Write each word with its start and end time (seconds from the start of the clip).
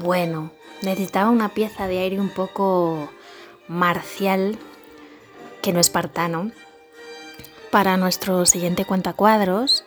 Bueno, 0.00 0.52
necesitaba 0.82 1.28
una 1.28 1.48
pieza 1.48 1.88
de 1.88 1.98
aire 1.98 2.20
un 2.20 2.28
poco 2.28 3.08
marcial, 3.66 4.56
que 5.60 5.72
no 5.72 5.80
espartano, 5.80 6.52
para 7.72 7.96
nuestro 7.96 8.46
siguiente 8.46 8.84
cuentacuadros 8.84 9.84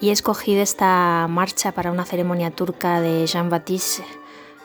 y 0.00 0.10
he 0.10 0.12
escogido 0.12 0.62
esta 0.62 1.26
marcha 1.28 1.72
para 1.72 1.90
una 1.90 2.04
ceremonia 2.04 2.52
turca 2.52 3.00
de 3.00 3.26
Jean-Baptiste 3.26 4.04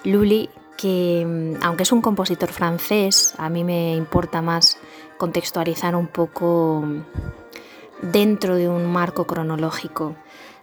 Lully, 0.03 0.52
que 0.77 1.58
aunque 1.63 1.81
es 1.81 1.91
un 1.91 2.02
compositor 2.02 2.52
francés, 2.52 3.33
a 3.39 3.49
mí 3.49 3.63
me 3.63 3.95
importa 3.95 4.44
más 4.44 4.77
contextualizar 5.17 5.95
un 5.95 6.08
poco 6.08 6.83
dentro 8.03 8.55
de 8.55 8.70
un 8.70 8.86
marco 8.86 9.25
cronológico. 9.25 10.16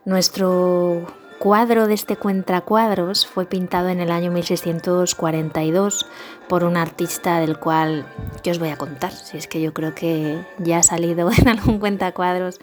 Nuestro 0.05 1.07
cuadro 1.43 1.89
de 1.89 1.95
este 1.95 2.15
cuentracuadros 2.15 3.27
fue 3.27 3.47
pintado 3.47 3.89
en 3.89 3.99
el 3.99 4.13
año 4.13 4.31
1642 4.31 6.07
por 6.49 6.63
un 6.63 6.77
artista 6.77 7.41
del 7.41 7.59
cual 7.59 8.07
que 8.45 8.53
os 8.53 8.61
voy 8.61 8.69
a 8.69 8.77
contar, 8.77 9.11
si 9.11 9.39
es 9.39 9.49
que 9.49 9.61
yo 9.61 9.75
creo 9.75 9.93
que 9.93 10.41
ya 10.59 10.79
ha 10.79 10.83
salido 10.85 11.29
en 11.37 11.49
algún 11.49 11.81
cuentacuadros. 11.81 12.61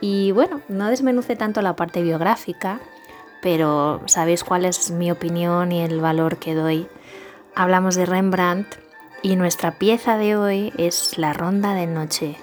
Y 0.00 0.30
bueno, 0.30 0.60
no 0.68 0.86
desmenuce 0.86 1.34
tanto 1.34 1.60
la 1.60 1.74
parte 1.74 2.02
biográfica, 2.02 2.78
pero 3.42 4.00
sabéis 4.06 4.44
cuál 4.44 4.64
es 4.64 4.92
mi 4.92 5.10
opinión 5.10 5.72
y 5.72 5.82
el 5.82 6.00
valor 6.00 6.36
que 6.36 6.54
doy. 6.54 6.86
Hablamos 7.56 7.96
de 7.96 8.06
Rembrandt 8.06 8.76
y 9.22 9.34
nuestra 9.34 9.72
pieza 9.72 10.18
de 10.18 10.36
hoy 10.36 10.72
es 10.78 11.18
La 11.18 11.32
Ronda 11.32 11.74
de 11.74 11.88
Noche 11.88 12.36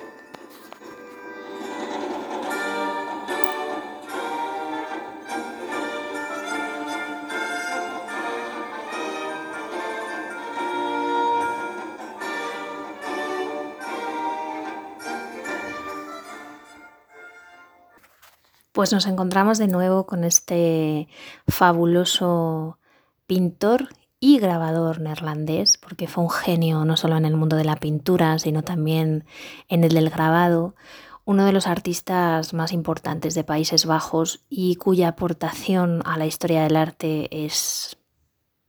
Pues 18.78 18.94
nos 18.94 19.08
encontramos 19.08 19.58
de 19.58 19.68
nuevo 19.68 20.06
con 20.06 20.24
este 20.24 21.08
fabuloso 21.48 22.78
pintor 23.26 23.90
y 24.20 24.38
grabador 24.38 25.02
neerlandés, 25.02 25.80
porque 25.80 26.08
fue 26.08 26.24
un 26.24 26.30
genio 26.30 26.86
no 26.86 26.96
solo 26.96 27.18
en 27.18 27.26
el 27.26 27.36
mundo 27.36 27.56
de 27.56 27.64
la 27.64 27.78
pintura, 27.78 28.38
sino 28.38 28.62
también 28.62 29.26
en 29.68 29.84
el 29.84 29.96
del 29.96 30.12
grabado, 30.12 30.76
uno 31.26 31.44
de 31.44 31.54
los 31.54 31.66
artistas 31.66 32.54
más 32.54 32.72
importantes 32.72 33.34
de 33.34 33.44
Países 33.44 33.88
Bajos 33.88 34.42
y 34.48 34.76
cuya 34.76 35.08
aportación 35.08 36.04
a 36.06 36.16
la 36.20 36.28
historia 36.28 36.62
del 36.62 36.76
arte 36.76 37.30
es 37.32 37.98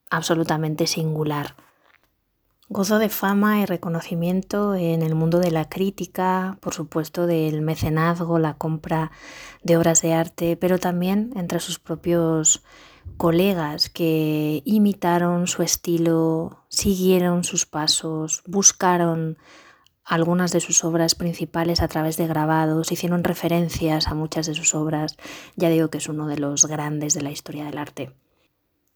absolutamente 0.08 0.86
singular. 0.86 1.54
Gozó 2.70 2.98
de 2.98 3.08
fama 3.08 3.61
y 3.61 3.64
reconocimiento 3.64 4.74
en 4.74 5.00
el 5.00 5.14
mundo 5.14 5.38
de 5.38 5.50
la 5.50 5.70
crítica, 5.70 6.58
por 6.61 6.75
supuesto 6.75 7.27
del 7.27 7.62
mecenazgo, 7.62 8.38
la 8.38 8.58
compra 8.58 9.10
de 9.62 9.78
obras 9.78 10.02
de 10.02 10.12
arte, 10.12 10.58
pero 10.58 10.78
también 10.78 11.33
entre 11.34 11.60
sus 11.60 11.78
propios 11.78 12.62
colegas 13.16 13.88
que 13.88 14.60
imitaron 14.66 15.47
su 15.47 15.62
estilo, 15.62 16.66
siguieron 16.69 17.42
sus 17.42 17.65
pasos, 17.65 18.42
buscaron 18.47 19.38
algunas 20.04 20.53
de 20.53 20.60
sus 20.60 20.84
obras 20.84 21.15
principales 21.15 21.81
a 21.81 21.88
través 21.88 22.19
de 22.19 22.26
grabados, 22.26 22.92
hicieron 22.92 23.25
referencias 23.25 24.09
a 24.09 24.15
muchas 24.15 24.47
de 24.47 24.53
sus 24.53 24.75
obras. 24.75 25.16
Ya 25.56 25.71
digo 25.71 25.88
que 25.88 25.98
es 25.98 26.09
uno 26.10 26.26
de 26.26 26.37
los 26.37 26.66
grandes 26.66 27.15
de 27.15 27.22
la 27.22 27.31
historia 27.31 27.65
del 27.65 27.78
arte. 27.78 28.12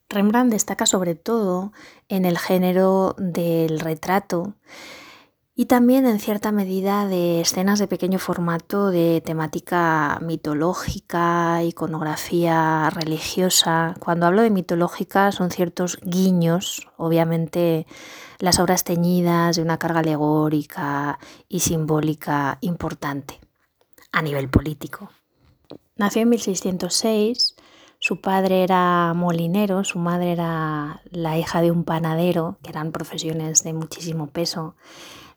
Rembrandt 0.08 0.52
destaca 0.52 0.86
sobre 0.86 1.14
todo 1.14 1.72
en 2.08 2.24
el 2.24 2.38
género 2.38 3.14
del 3.18 3.80
retrato 3.80 4.54
y 5.54 5.66
también 5.66 6.06
en 6.06 6.18
cierta 6.18 6.50
medida 6.50 7.06
de 7.06 7.42
escenas 7.42 7.78
de 7.78 7.86
pequeño 7.86 8.18
formato 8.18 8.90
de 8.90 9.20
temática 9.20 10.18
mitológica, 10.22 11.62
iconografía 11.62 12.88
religiosa. 12.90 13.94
Cuando 14.00 14.26
hablo 14.26 14.42
de 14.42 14.50
mitológica 14.50 15.30
son 15.30 15.50
ciertos 15.50 15.98
guiños, 16.02 16.88
obviamente 16.96 17.86
las 18.38 18.58
obras 18.60 18.84
teñidas 18.84 19.56
de 19.56 19.62
una 19.62 19.78
carga 19.78 20.00
alegórica 20.00 21.18
y 21.48 21.60
simbólica 21.60 22.56
importante 22.62 23.38
a 24.10 24.22
nivel 24.22 24.48
político. 24.48 25.10
Nació 25.96 26.22
en 26.22 26.30
1606 26.30 27.56
su 28.02 28.20
padre 28.20 28.64
era 28.64 29.14
molinero, 29.14 29.84
su 29.84 30.00
madre 30.00 30.32
era 30.32 31.02
la 31.12 31.38
hija 31.38 31.62
de 31.62 31.70
un 31.70 31.84
panadero, 31.84 32.58
que 32.60 32.70
eran 32.70 32.90
profesiones 32.90 33.62
de 33.62 33.74
muchísimo 33.74 34.26
peso, 34.26 34.74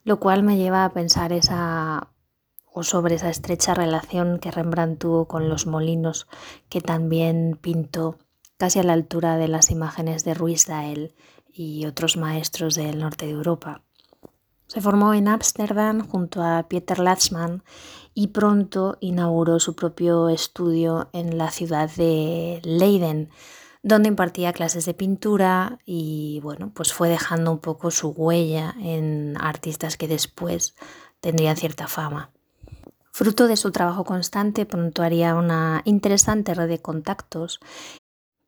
lo 0.04 0.20
cual 0.20 0.42
me 0.42 0.58
lleva 0.58 0.84
a 0.84 0.92
pensar 0.92 1.32
esa 1.32 2.10
o 2.74 2.82
sobre 2.82 3.16
esa 3.16 3.30
estrecha 3.30 3.76
relación 3.76 4.40
que 4.40 4.50
Rembrandt 4.50 5.00
tuvo 5.00 5.28
con 5.28 5.48
los 5.48 5.68
molinos 5.68 6.28
que 6.68 6.82
también 6.82 7.60
pintó 7.62 8.18
casi 8.58 8.80
a 8.80 8.84
la 8.84 8.94
altura 8.94 9.38
de 9.38 9.48
las 9.48 9.70
imágenes 9.70 10.24
de 10.24 10.34
Ruiz-Dael 10.34 11.14
y 11.54 11.86
otros 11.86 12.18
maestros 12.18 12.74
del 12.74 12.98
norte 12.98 13.28
de 13.28 13.34
Europa. 13.34 13.85
Se 14.76 14.82
formó 14.82 15.14
en 15.14 15.30
Ámsterdam 15.30 16.06
junto 16.06 16.44
a 16.44 16.68
Pieter 16.68 17.00
Latsman 17.00 17.64
y 18.14 18.28
pronto 18.28 18.98
inauguró 19.00 19.58
su 19.62 19.74
propio 19.74 20.28
estudio 20.28 21.08
en 21.14 21.38
la 21.38 21.50
ciudad 21.50 21.90
de 21.96 22.60
Leiden, 22.62 23.30
donde 23.84 24.10
impartía 24.10 24.52
clases 24.52 24.84
de 24.86 24.94
pintura 24.94 25.80
y 25.86 26.42
bueno, 26.44 26.74
pues 26.76 26.92
fue 26.92 27.08
dejando 27.08 27.54
un 27.54 27.60
poco 27.60 27.90
su 27.90 28.10
huella 28.10 28.76
en 28.78 29.38
artistas 29.40 29.96
que 29.96 30.10
después 30.10 30.76
tendrían 31.22 31.56
cierta 31.56 31.88
fama. 31.88 32.32
Fruto 33.14 33.48
de 33.48 33.56
su 33.56 33.72
trabajo 33.72 34.04
constante, 34.04 34.66
pronto 34.66 35.04
haría 35.04 35.36
una 35.36 35.84
interesante 35.86 36.54
red 36.54 36.68
de 36.68 36.82
contactos 36.82 37.62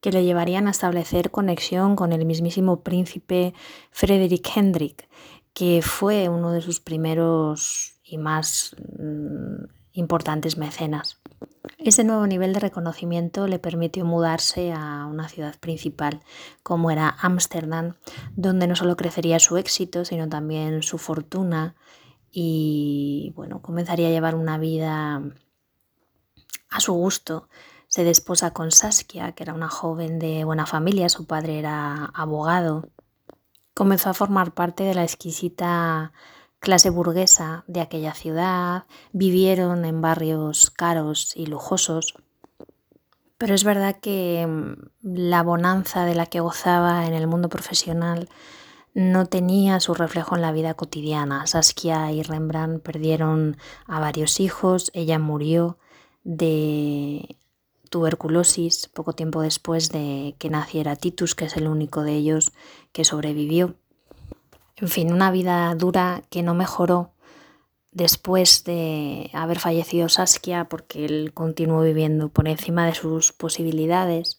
que 0.01 0.11
le 0.11 0.23
llevarían 0.23 0.67
a 0.67 0.71
establecer 0.71 1.31
conexión 1.31 1.95
con 1.95 2.11
el 2.11 2.25
mismísimo 2.25 2.81
príncipe 2.81 3.53
Frederick 3.91 4.47
Hendrik, 4.55 5.07
que 5.57 5.81
fue 5.81 6.29
uno 6.29 6.51
de 6.51 6.61
sus 6.61 6.79
primeros 6.79 7.99
y 8.03 8.19
más 8.19 8.75
mm, 8.99 9.63
importantes 9.93 10.55
mecenas. 10.55 11.19
Ese 11.79 12.03
nuevo 12.03 12.27
nivel 12.27 12.53
de 12.53 12.59
reconocimiento 12.59 13.47
le 13.47 13.57
permitió 13.57 14.05
mudarse 14.05 14.71
a 14.71 15.07
una 15.07 15.27
ciudad 15.29 15.55
principal 15.59 16.21
como 16.61 16.91
era 16.91 17.09
Ámsterdam, 17.19 17.95
donde 18.35 18.67
no 18.67 18.75
solo 18.75 18.95
crecería 18.97 19.39
su 19.39 19.57
éxito, 19.57 20.05
sino 20.05 20.29
también 20.29 20.83
su 20.83 20.99
fortuna 20.99 21.75
y 22.31 23.33
bueno, 23.35 23.63
comenzaría 23.63 24.09
a 24.09 24.11
llevar 24.11 24.35
una 24.35 24.59
vida 24.59 25.23
a 26.69 26.79
su 26.79 26.93
gusto. 26.93 27.49
Se 27.87 28.03
desposa 28.03 28.51
con 28.51 28.69
Saskia, 28.69 29.31
que 29.31 29.41
era 29.41 29.55
una 29.55 29.69
joven 29.69 30.19
de 30.19 30.43
buena 30.43 30.67
familia, 30.67 31.09
su 31.09 31.25
padre 31.25 31.57
era 31.57 32.05
abogado 32.13 32.91
comenzó 33.77 34.09
a 34.09 34.15
formar 34.15 34.55
parte 34.55 34.83
de 34.83 34.95
la 34.95 35.03
exquisita 35.03 36.11
clase 36.59 36.89
burguesa 36.89 37.63
de 37.67 37.79
aquella 37.81 38.15
ciudad, 38.15 38.85
vivieron 39.11 39.85
en 39.85 40.01
barrios 40.01 40.71
caros 40.71 41.31
y 41.35 41.45
lujosos, 41.45 42.15
pero 43.37 43.53
es 43.53 43.63
verdad 43.63 43.97
que 44.01 44.47
mm, 44.47 44.73
la 45.03 45.43
bonanza 45.43 46.05
de 46.05 46.15
la 46.15 46.25
que 46.25 46.39
gozaba 46.39 47.05
en 47.05 47.13
el 47.13 47.27
mundo 47.27 47.49
profesional 47.49 48.29
no 48.95 49.27
tenía 49.27 49.79
su 49.79 49.93
reflejo 49.93 50.35
en 50.35 50.41
la 50.41 50.51
vida 50.51 50.73
cotidiana. 50.73 51.45
Saskia 51.45 52.11
y 52.11 52.23
Rembrandt 52.23 52.81
perdieron 52.81 53.57
a 53.85 53.99
varios 53.99 54.39
hijos, 54.39 54.89
ella 54.95 55.19
murió 55.19 55.77
de 56.23 57.37
tuberculosis 57.91 58.89
poco 58.89 59.13
tiempo 59.13 59.41
después 59.41 59.89
de 59.89 60.35
que 60.39 60.49
naciera 60.49 60.95
Titus, 60.95 61.35
que 61.35 61.45
es 61.45 61.57
el 61.57 61.67
único 61.67 62.01
de 62.01 62.15
ellos 62.15 62.53
que 62.91 63.05
sobrevivió. 63.05 63.75
En 64.75 64.87
fin, 64.87 65.11
una 65.11 65.31
vida 65.31 65.73
dura 65.75 66.21
que 66.29 66.43
no 66.43 66.53
mejoró 66.53 67.11
después 67.91 68.63
de 68.63 69.31
haber 69.33 69.59
fallecido 69.59 70.07
Saskia 70.07 70.65
porque 70.65 71.05
él 71.05 71.31
continuó 71.33 71.81
viviendo 71.81 72.29
por 72.29 72.47
encima 72.47 72.85
de 72.85 72.93
sus 72.93 73.33
posibilidades. 73.33 74.37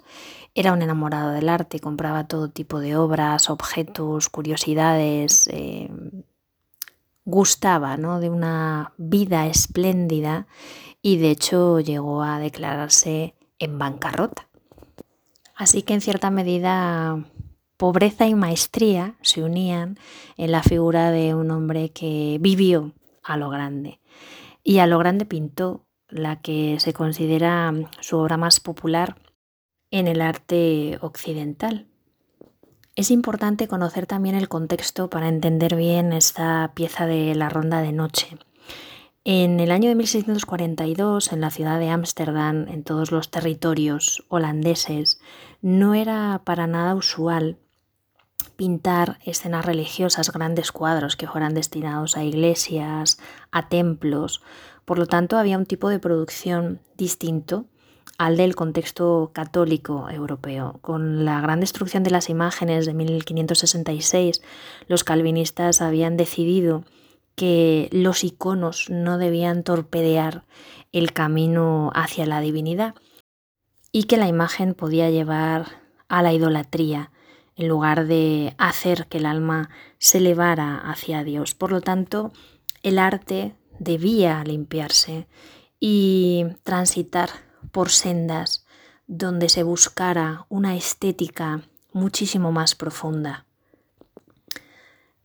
Era 0.54 0.72
un 0.72 0.82
enamorado 0.82 1.30
del 1.30 1.48
arte, 1.48 1.80
compraba 1.80 2.28
todo 2.28 2.50
tipo 2.50 2.78
de 2.78 2.96
obras, 2.96 3.50
objetos, 3.50 4.28
curiosidades. 4.28 5.48
Eh, 5.52 5.90
gustaba 7.28 7.98
¿no? 7.98 8.20
de 8.20 8.30
una 8.30 8.94
vida 8.96 9.46
espléndida 9.48 10.46
y 11.02 11.18
de 11.18 11.30
hecho 11.30 11.78
llegó 11.78 12.22
a 12.22 12.38
declararse 12.38 13.34
en 13.58 13.78
bancarrota. 13.78 14.48
Así 15.54 15.82
que 15.82 15.92
en 15.92 16.00
cierta 16.00 16.30
medida 16.30 17.22
pobreza 17.78 18.26
y 18.26 18.34
maestría 18.34 19.14
se 19.22 19.42
unían 19.42 19.98
en 20.36 20.52
la 20.52 20.62
figura 20.62 21.10
de 21.10 21.34
un 21.34 21.50
hombre 21.50 21.90
que 21.90 22.36
vivió 22.40 22.92
a 23.22 23.38
lo 23.38 23.48
grande. 23.48 24.00
Y 24.62 24.80
a 24.80 24.86
lo 24.86 24.98
grande 24.98 25.24
pintó 25.24 25.86
la 26.08 26.42
que 26.42 26.78
se 26.80 26.92
considera 26.92 27.72
su 28.00 28.18
obra 28.18 28.36
más 28.36 28.60
popular 28.60 29.16
en 29.90 30.08
el 30.08 30.20
arte 30.20 30.98
occidental. 31.00 31.86
Es 32.96 33.12
importante 33.12 33.68
conocer 33.68 34.06
también 34.06 34.34
el 34.34 34.48
contexto 34.48 35.08
para 35.08 35.28
entender 35.28 35.76
bien 35.76 36.12
esta 36.12 36.72
pieza 36.74 37.06
de 37.06 37.34
la 37.36 37.48
ronda 37.48 37.80
de 37.80 37.92
noche. 37.92 38.36
En 39.22 39.60
el 39.60 39.70
año 39.70 39.88
de 39.88 39.94
1642, 39.94 41.32
en 41.32 41.40
la 41.40 41.50
ciudad 41.50 41.78
de 41.78 41.90
Ámsterdam, 41.90 42.66
en 42.66 42.82
todos 42.82 43.12
los 43.12 43.30
territorios 43.30 44.24
holandeses, 44.28 45.20
no 45.60 45.94
era 45.94 46.42
para 46.44 46.66
nada 46.66 46.94
usual 46.94 47.58
pintar 48.58 49.20
escenas 49.24 49.64
religiosas, 49.64 50.32
grandes 50.32 50.72
cuadros 50.72 51.14
que 51.14 51.28
fueran 51.28 51.54
destinados 51.54 52.16
a 52.16 52.24
iglesias, 52.24 53.20
a 53.52 53.68
templos. 53.68 54.42
Por 54.84 54.98
lo 54.98 55.06
tanto, 55.06 55.38
había 55.38 55.56
un 55.56 55.64
tipo 55.64 55.88
de 55.88 56.00
producción 56.00 56.80
distinto 56.96 57.66
al 58.18 58.36
del 58.36 58.56
contexto 58.56 59.30
católico 59.32 60.10
europeo. 60.10 60.80
Con 60.82 61.24
la 61.24 61.40
gran 61.40 61.60
destrucción 61.60 62.02
de 62.02 62.10
las 62.10 62.28
imágenes 62.30 62.84
de 62.84 62.94
1566, 62.94 64.42
los 64.88 65.04
calvinistas 65.04 65.80
habían 65.80 66.16
decidido 66.16 66.82
que 67.36 67.88
los 67.92 68.24
iconos 68.24 68.90
no 68.90 69.18
debían 69.18 69.62
torpedear 69.62 70.46
el 70.90 71.12
camino 71.12 71.92
hacia 71.94 72.26
la 72.26 72.40
divinidad 72.40 72.96
y 73.92 74.04
que 74.04 74.16
la 74.16 74.26
imagen 74.26 74.74
podía 74.74 75.10
llevar 75.10 75.80
a 76.08 76.24
la 76.24 76.32
idolatría 76.32 77.12
en 77.58 77.68
lugar 77.68 78.06
de 78.06 78.54
hacer 78.56 79.08
que 79.08 79.18
el 79.18 79.26
alma 79.26 79.68
se 79.98 80.18
elevara 80.18 80.78
hacia 80.78 81.24
Dios. 81.24 81.54
Por 81.54 81.72
lo 81.72 81.80
tanto, 81.80 82.32
el 82.82 82.98
arte 82.98 83.54
debía 83.80 84.42
limpiarse 84.44 85.26
y 85.80 86.46
transitar 86.62 87.28
por 87.72 87.90
sendas 87.90 88.64
donde 89.08 89.48
se 89.48 89.64
buscara 89.64 90.46
una 90.48 90.76
estética 90.76 91.62
muchísimo 91.92 92.52
más 92.52 92.76
profunda. 92.76 93.44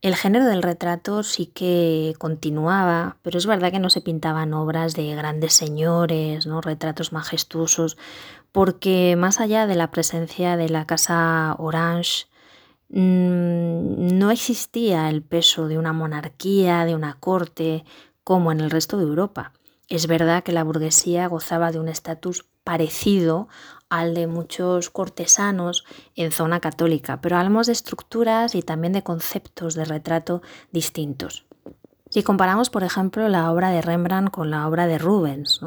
El 0.02 0.16
género 0.16 0.44
del 0.46 0.62
retrato 0.62 1.22
sí 1.22 1.46
que 1.46 2.14
continuaba, 2.18 3.16
pero 3.22 3.38
es 3.38 3.46
verdad 3.46 3.70
que 3.70 3.78
no 3.78 3.88
se 3.90 4.02
pintaban 4.02 4.52
obras 4.52 4.94
de 4.94 5.14
grandes 5.14 5.54
señores, 5.54 6.46
¿no? 6.46 6.60
retratos 6.60 7.12
majestuosos, 7.12 7.96
porque 8.54 9.16
más 9.18 9.40
allá 9.40 9.66
de 9.66 9.74
la 9.74 9.90
presencia 9.90 10.56
de 10.56 10.68
la 10.68 10.86
casa 10.86 11.56
Orange, 11.58 12.26
mm, 12.88 14.16
no 14.16 14.30
existía 14.30 15.10
el 15.10 15.24
peso 15.24 15.66
de 15.66 15.76
una 15.76 15.92
monarquía, 15.92 16.84
de 16.84 16.94
una 16.94 17.14
corte, 17.14 17.84
como 18.22 18.52
en 18.52 18.60
el 18.60 18.70
resto 18.70 18.96
de 18.96 19.02
Europa. 19.02 19.54
Es 19.88 20.06
verdad 20.06 20.44
que 20.44 20.52
la 20.52 20.62
burguesía 20.62 21.26
gozaba 21.26 21.72
de 21.72 21.80
un 21.80 21.88
estatus 21.88 22.44
parecido 22.62 23.48
al 23.88 24.14
de 24.14 24.28
muchos 24.28 24.88
cortesanos 24.88 25.84
en 26.14 26.30
zona 26.30 26.60
católica, 26.60 27.20
pero 27.20 27.38
hablamos 27.38 27.66
de 27.66 27.72
estructuras 27.72 28.54
y 28.54 28.62
también 28.62 28.92
de 28.92 29.02
conceptos 29.02 29.74
de 29.74 29.84
retrato 29.84 30.42
distintos. 30.70 31.44
Si 32.08 32.22
comparamos, 32.22 32.70
por 32.70 32.84
ejemplo, 32.84 33.28
la 33.28 33.50
obra 33.50 33.70
de 33.70 33.82
Rembrandt 33.82 34.30
con 34.30 34.48
la 34.48 34.68
obra 34.68 34.86
de 34.86 34.98
Rubens, 34.98 35.60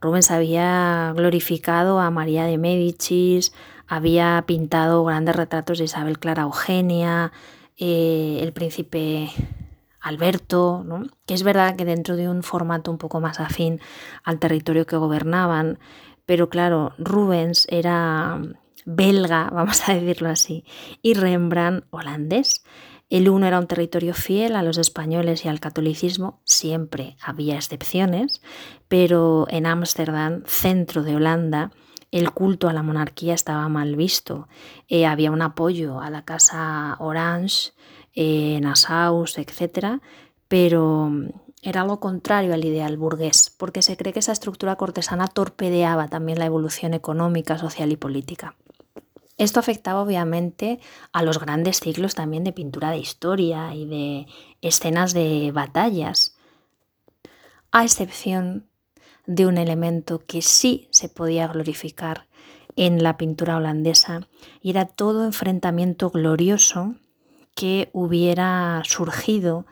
Rubens 0.00 0.30
había 0.30 1.12
glorificado 1.16 1.98
a 2.00 2.10
María 2.10 2.44
de 2.44 2.58
Médicis, 2.58 3.52
había 3.86 4.44
pintado 4.46 5.04
grandes 5.04 5.34
retratos 5.34 5.78
de 5.78 5.84
Isabel 5.84 6.18
Clara 6.18 6.42
Eugenia, 6.42 7.32
eh, 7.76 8.38
el 8.42 8.52
príncipe 8.52 9.30
Alberto, 10.00 10.84
que 11.26 11.34
es 11.34 11.42
verdad 11.42 11.76
que 11.76 11.84
dentro 11.84 12.16
de 12.16 12.28
un 12.28 12.42
formato 12.42 12.90
un 12.90 12.98
poco 12.98 13.20
más 13.20 13.40
afín 13.40 13.80
al 14.24 14.38
territorio 14.38 14.86
que 14.86 14.96
gobernaban, 14.96 15.78
pero 16.26 16.48
claro, 16.48 16.92
Rubens 16.98 17.66
era 17.70 18.40
belga, 18.84 19.50
vamos 19.52 19.88
a 19.88 19.94
decirlo 19.94 20.28
así, 20.28 20.64
y 21.02 21.14
Rembrandt 21.14 21.86
holandés. 21.90 22.64
El 23.10 23.30
uno 23.30 23.46
era 23.46 23.58
un 23.58 23.66
territorio 23.66 24.12
fiel 24.12 24.54
a 24.54 24.62
los 24.62 24.76
españoles 24.76 25.44
y 25.44 25.48
al 25.48 25.60
catolicismo, 25.60 26.40
siempre 26.44 27.16
había 27.22 27.56
excepciones, 27.56 28.42
pero 28.88 29.46
en 29.48 29.64
Ámsterdam, 29.64 30.42
centro 30.44 31.02
de 31.02 31.16
Holanda, 31.16 31.70
el 32.10 32.30
culto 32.32 32.68
a 32.68 32.74
la 32.74 32.82
monarquía 32.82 33.34
estaba 33.34 33.68
mal 33.68 33.96
visto. 33.96 34.48
Eh, 34.88 35.06
había 35.06 35.30
un 35.30 35.40
apoyo 35.40 36.00
a 36.00 36.10
la 36.10 36.24
casa 36.26 36.96
Orange, 36.98 37.72
eh, 38.14 38.58
Nassaus, 38.60 39.38
etc., 39.38 40.00
pero 40.48 41.10
era 41.62 41.82
algo 41.82 42.00
contrario 42.00 42.54
al 42.54 42.64
ideal 42.64 42.96
burgués, 42.96 43.54
porque 43.56 43.82
se 43.82 43.96
cree 43.96 44.12
que 44.12 44.20
esa 44.20 44.32
estructura 44.32 44.76
cortesana 44.76 45.28
torpedeaba 45.28 46.08
también 46.08 46.38
la 46.38 46.46
evolución 46.46 46.94
económica, 46.94 47.58
social 47.58 47.90
y 47.90 47.96
política. 47.96 48.54
Esto 49.38 49.60
afectaba 49.60 50.02
obviamente 50.02 50.80
a 51.12 51.22
los 51.22 51.38
grandes 51.38 51.78
ciclos 51.80 52.16
también 52.16 52.42
de 52.42 52.52
pintura 52.52 52.90
de 52.90 52.98
historia 52.98 53.74
y 53.74 53.86
de 53.86 54.26
escenas 54.60 55.14
de 55.14 55.52
batallas, 55.52 56.36
a 57.70 57.84
excepción 57.84 58.66
de 59.26 59.46
un 59.46 59.56
elemento 59.56 60.24
que 60.26 60.42
sí 60.42 60.88
se 60.90 61.08
podía 61.08 61.46
glorificar 61.46 62.26
en 62.74 63.02
la 63.02 63.16
pintura 63.16 63.56
holandesa 63.56 64.28
y 64.60 64.70
era 64.70 64.86
todo 64.86 65.24
enfrentamiento 65.24 66.10
glorioso 66.10 66.96
que 67.54 67.90
hubiera 67.92 68.82
surgido 68.84 69.66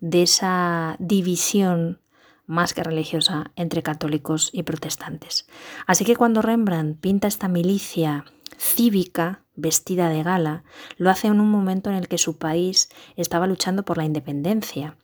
de 0.00 0.22
esa 0.22 0.96
división 0.98 2.00
más 2.46 2.74
que 2.74 2.82
religiosa 2.82 3.52
entre 3.54 3.82
católicos 3.82 4.50
y 4.52 4.64
protestantes. 4.64 5.46
Así 5.86 6.04
que 6.04 6.16
cuando 6.16 6.42
Rembrandt 6.42 7.00
pinta 7.00 7.28
esta 7.28 7.48
milicia 7.48 8.24
cívica 8.58 9.42
vestida 9.54 10.08
de 10.08 10.22
gala, 10.22 10.64
lo 10.96 11.10
hace 11.10 11.28
en 11.28 11.40
un 11.40 11.50
momento 11.50 11.90
en 11.90 11.96
el 11.96 12.08
que 12.08 12.18
su 12.18 12.38
país 12.38 12.88
estaba 13.16 13.46
luchando 13.46 13.84
por 13.84 13.98
la 13.98 14.04
independencia 14.04 14.96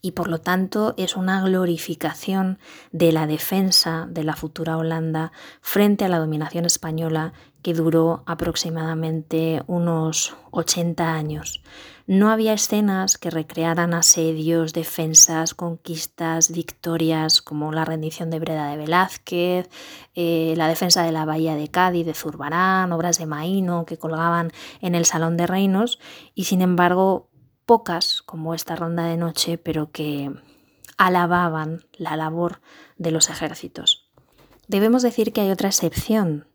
y 0.00 0.12
por 0.12 0.28
lo 0.28 0.38
tanto 0.38 0.94
es 0.96 1.16
una 1.16 1.42
glorificación 1.42 2.58
de 2.92 3.12
la 3.12 3.26
defensa 3.26 4.06
de 4.08 4.24
la 4.24 4.36
futura 4.36 4.76
Holanda 4.76 5.32
frente 5.60 6.04
a 6.04 6.08
la 6.08 6.18
dominación 6.18 6.64
española 6.64 7.32
que 7.62 7.74
duró 7.74 8.22
aproximadamente 8.26 9.62
unos 9.66 10.36
80 10.52 11.12
años. 11.12 11.62
No 12.06 12.30
había 12.30 12.54
escenas 12.54 13.18
que 13.18 13.28
recrearan 13.28 13.92
asedios, 13.92 14.72
defensas, 14.72 15.52
conquistas, 15.52 16.50
victorias, 16.50 17.42
como 17.42 17.70
la 17.72 17.84
rendición 17.84 18.30
de 18.30 18.38
Breda 18.38 18.70
de 18.70 18.78
Velázquez, 18.78 19.68
eh, 20.14 20.54
la 20.56 20.68
defensa 20.68 21.02
de 21.02 21.12
la 21.12 21.26
bahía 21.26 21.54
de 21.54 21.68
Cádiz 21.68 22.06
de 22.06 22.14
Zurbarán, 22.14 22.92
obras 22.92 23.18
de 23.18 23.26
Maíno 23.26 23.84
que 23.84 23.98
colgaban 23.98 24.52
en 24.80 24.94
el 24.94 25.04
Salón 25.04 25.36
de 25.36 25.46
Reinos, 25.46 25.98
y 26.34 26.44
sin 26.44 26.62
embargo 26.62 27.27
pocas 27.68 28.22
como 28.22 28.54
esta 28.54 28.76
ronda 28.76 29.04
de 29.04 29.18
noche, 29.18 29.58
pero 29.58 29.92
que 29.92 30.32
alababan 30.96 31.84
la 31.98 32.16
labor 32.16 32.62
de 32.96 33.10
los 33.10 33.28
ejércitos. 33.28 34.08
Debemos 34.68 35.02
decir 35.02 35.34
que 35.34 35.42
hay 35.42 35.50
otra 35.50 35.68
excepción, 35.68 36.46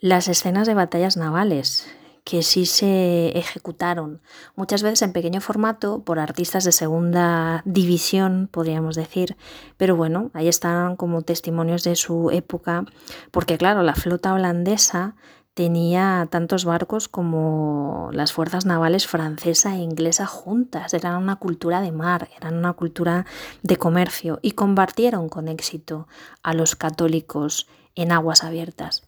las 0.00 0.28
escenas 0.28 0.66
de 0.66 0.74
batallas 0.74 1.16
navales, 1.16 1.86
que 2.24 2.42
sí 2.42 2.66
se 2.66 3.38
ejecutaron, 3.38 4.20
muchas 4.54 4.82
veces 4.82 5.00
en 5.00 5.14
pequeño 5.14 5.40
formato 5.40 6.04
por 6.04 6.18
artistas 6.18 6.64
de 6.64 6.72
segunda 6.72 7.62
división, 7.64 8.50
podríamos 8.52 8.96
decir, 8.96 9.38
pero 9.78 9.96
bueno, 9.96 10.30
ahí 10.34 10.48
están 10.48 10.96
como 10.96 11.22
testimonios 11.22 11.84
de 11.84 11.96
su 11.96 12.30
época, 12.30 12.84
porque 13.30 13.56
claro, 13.56 13.82
la 13.82 13.94
flota 13.94 14.34
holandesa 14.34 15.16
tenía 15.54 16.26
tantos 16.30 16.64
barcos 16.64 17.08
como 17.08 18.10
las 18.12 18.32
fuerzas 18.32 18.66
navales 18.66 19.06
francesa 19.06 19.76
e 19.76 19.78
inglesa 19.78 20.26
juntas. 20.26 20.92
Eran 20.94 21.22
una 21.22 21.36
cultura 21.36 21.80
de 21.80 21.92
mar, 21.92 22.28
eran 22.36 22.56
una 22.56 22.72
cultura 22.72 23.24
de 23.62 23.76
comercio 23.76 24.40
y 24.42 24.52
combatieron 24.52 25.28
con 25.28 25.46
éxito 25.48 26.08
a 26.42 26.54
los 26.54 26.74
católicos 26.74 27.68
en 27.94 28.10
aguas 28.10 28.42
abiertas. 28.42 29.04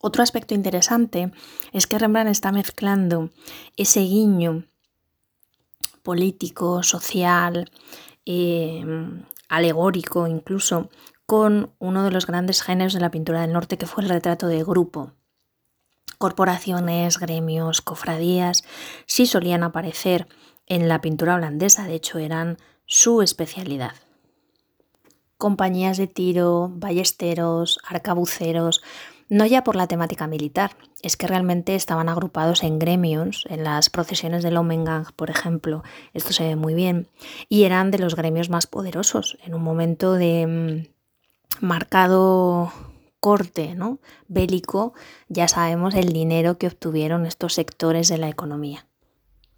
Otro 0.00 0.22
aspecto 0.22 0.54
interesante 0.54 1.32
es 1.72 1.86
que 1.86 1.98
Rembrandt 1.98 2.30
está 2.30 2.52
mezclando 2.52 3.30
ese 3.76 4.00
guiño 4.00 4.64
político, 6.02 6.82
social, 6.82 7.70
eh, 8.24 8.84
alegórico 9.48 10.26
incluso, 10.26 10.90
con 11.26 11.72
uno 11.78 12.04
de 12.04 12.10
los 12.10 12.26
grandes 12.26 12.62
géneros 12.62 12.92
de 12.92 13.00
la 13.00 13.10
pintura 13.10 13.40
del 13.40 13.52
norte 13.52 13.76
que 13.76 13.86
fue 13.86 14.04
el 14.04 14.10
retrato 14.10 14.46
de 14.46 14.62
grupo 14.62 15.14
corporaciones, 16.16 17.18
gremios, 17.18 17.80
cofradías, 17.80 18.64
sí 19.06 19.26
solían 19.26 19.62
aparecer 19.62 20.26
en 20.66 20.88
la 20.88 21.00
pintura 21.00 21.34
holandesa, 21.34 21.84
de 21.84 21.94
hecho 21.94 22.18
eran 22.18 22.58
su 22.86 23.22
especialidad. 23.22 23.92
Compañías 25.36 25.98
de 25.98 26.06
tiro, 26.06 26.70
ballesteros, 26.72 27.78
arcabuceros, 27.86 28.82
no 29.28 29.44
ya 29.46 29.62
por 29.62 29.76
la 29.76 29.86
temática 29.86 30.26
militar, 30.26 30.72
es 31.02 31.16
que 31.16 31.26
realmente 31.26 31.74
estaban 31.74 32.08
agrupados 32.08 32.62
en 32.62 32.78
gremios, 32.78 33.44
en 33.48 33.62
las 33.62 33.90
procesiones 33.90 34.42
del 34.42 34.56
Omengang, 34.56 35.12
por 35.14 35.30
ejemplo, 35.30 35.84
esto 36.14 36.32
se 36.32 36.44
ve 36.44 36.56
muy 36.56 36.74
bien, 36.74 37.08
y 37.48 37.64
eran 37.64 37.90
de 37.90 37.98
los 37.98 38.16
gremios 38.16 38.48
más 38.48 38.66
poderosos 38.66 39.38
en 39.44 39.54
un 39.54 39.62
momento 39.62 40.14
de 40.14 40.86
mm, 41.60 41.66
marcado 41.66 42.72
corte 43.20 43.74
¿no? 43.74 43.98
bélico, 44.26 44.94
ya 45.28 45.48
sabemos 45.48 45.94
el 45.94 46.12
dinero 46.12 46.58
que 46.58 46.66
obtuvieron 46.66 47.26
estos 47.26 47.54
sectores 47.54 48.08
de 48.08 48.18
la 48.18 48.28
economía. 48.28 48.86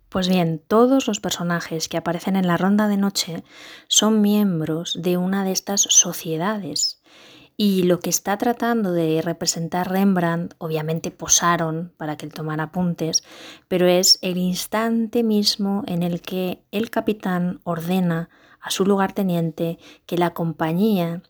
Pues 0.09 0.29
bien, 0.29 0.61
todos 0.67 1.07
los 1.07 1.21
personajes 1.21 1.88
que 1.88 1.97
aparecen 1.97 2.35
en 2.35 2.47
la 2.47 2.57
ronda 2.57 2.88
de 2.88 2.97
noche 2.97 3.45
son 3.87 4.21
miembros 4.21 4.99
de 5.00 5.17
una 5.17 5.45
de 5.45 5.52
estas 5.52 5.83
sociedades 5.83 7.00
y 7.62 7.83
lo 7.83 8.00
que 8.00 8.09
está 8.09 8.38
tratando 8.38 8.90
de 8.90 9.21
representar 9.21 9.90
Rembrandt, 9.90 10.55
obviamente 10.57 11.11
posaron 11.11 11.93
para 11.99 12.17
que 12.17 12.25
él 12.25 12.33
tomara 12.33 12.62
apuntes, 12.62 13.23
pero 13.69 13.87
es 13.87 14.19
el 14.23 14.38
instante 14.38 15.23
mismo 15.23 15.85
en 15.87 16.02
el 16.02 16.23
que 16.23 16.62
el 16.71 16.88
capitán 16.88 17.61
ordena 17.64 18.31
a 18.62 18.71
su 18.71 18.87
lugarteniente 18.87 19.79
que 20.07 20.17
la 20.17 20.31
compañía 20.31 21.23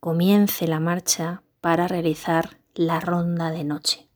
comience 0.00 0.66
la 0.66 0.80
marcha 0.80 1.44
para 1.60 1.88
realizar 1.88 2.58
la 2.74 3.00
ronda 3.00 3.50
de 3.50 3.64
noche. 3.64 4.08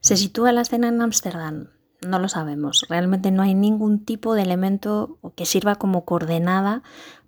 ¿Se 0.00 0.16
sitúa 0.16 0.52
la 0.52 0.62
escena 0.62 0.88
en 0.88 1.02
Ámsterdam? 1.02 1.68
No 2.06 2.18
lo 2.18 2.28
sabemos. 2.28 2.86
Realmente 2.88 3.30
no 3.30 3.42
hay 3.42 3.54
ningún 3.54 4.04
tipo 4.04 4.34
de 4.34 4.42
elemento 4.42 5.18
que 5.36 5.44
sirva 5.44 5.76
como 5.76 6.04
coordenada 6.04 6.82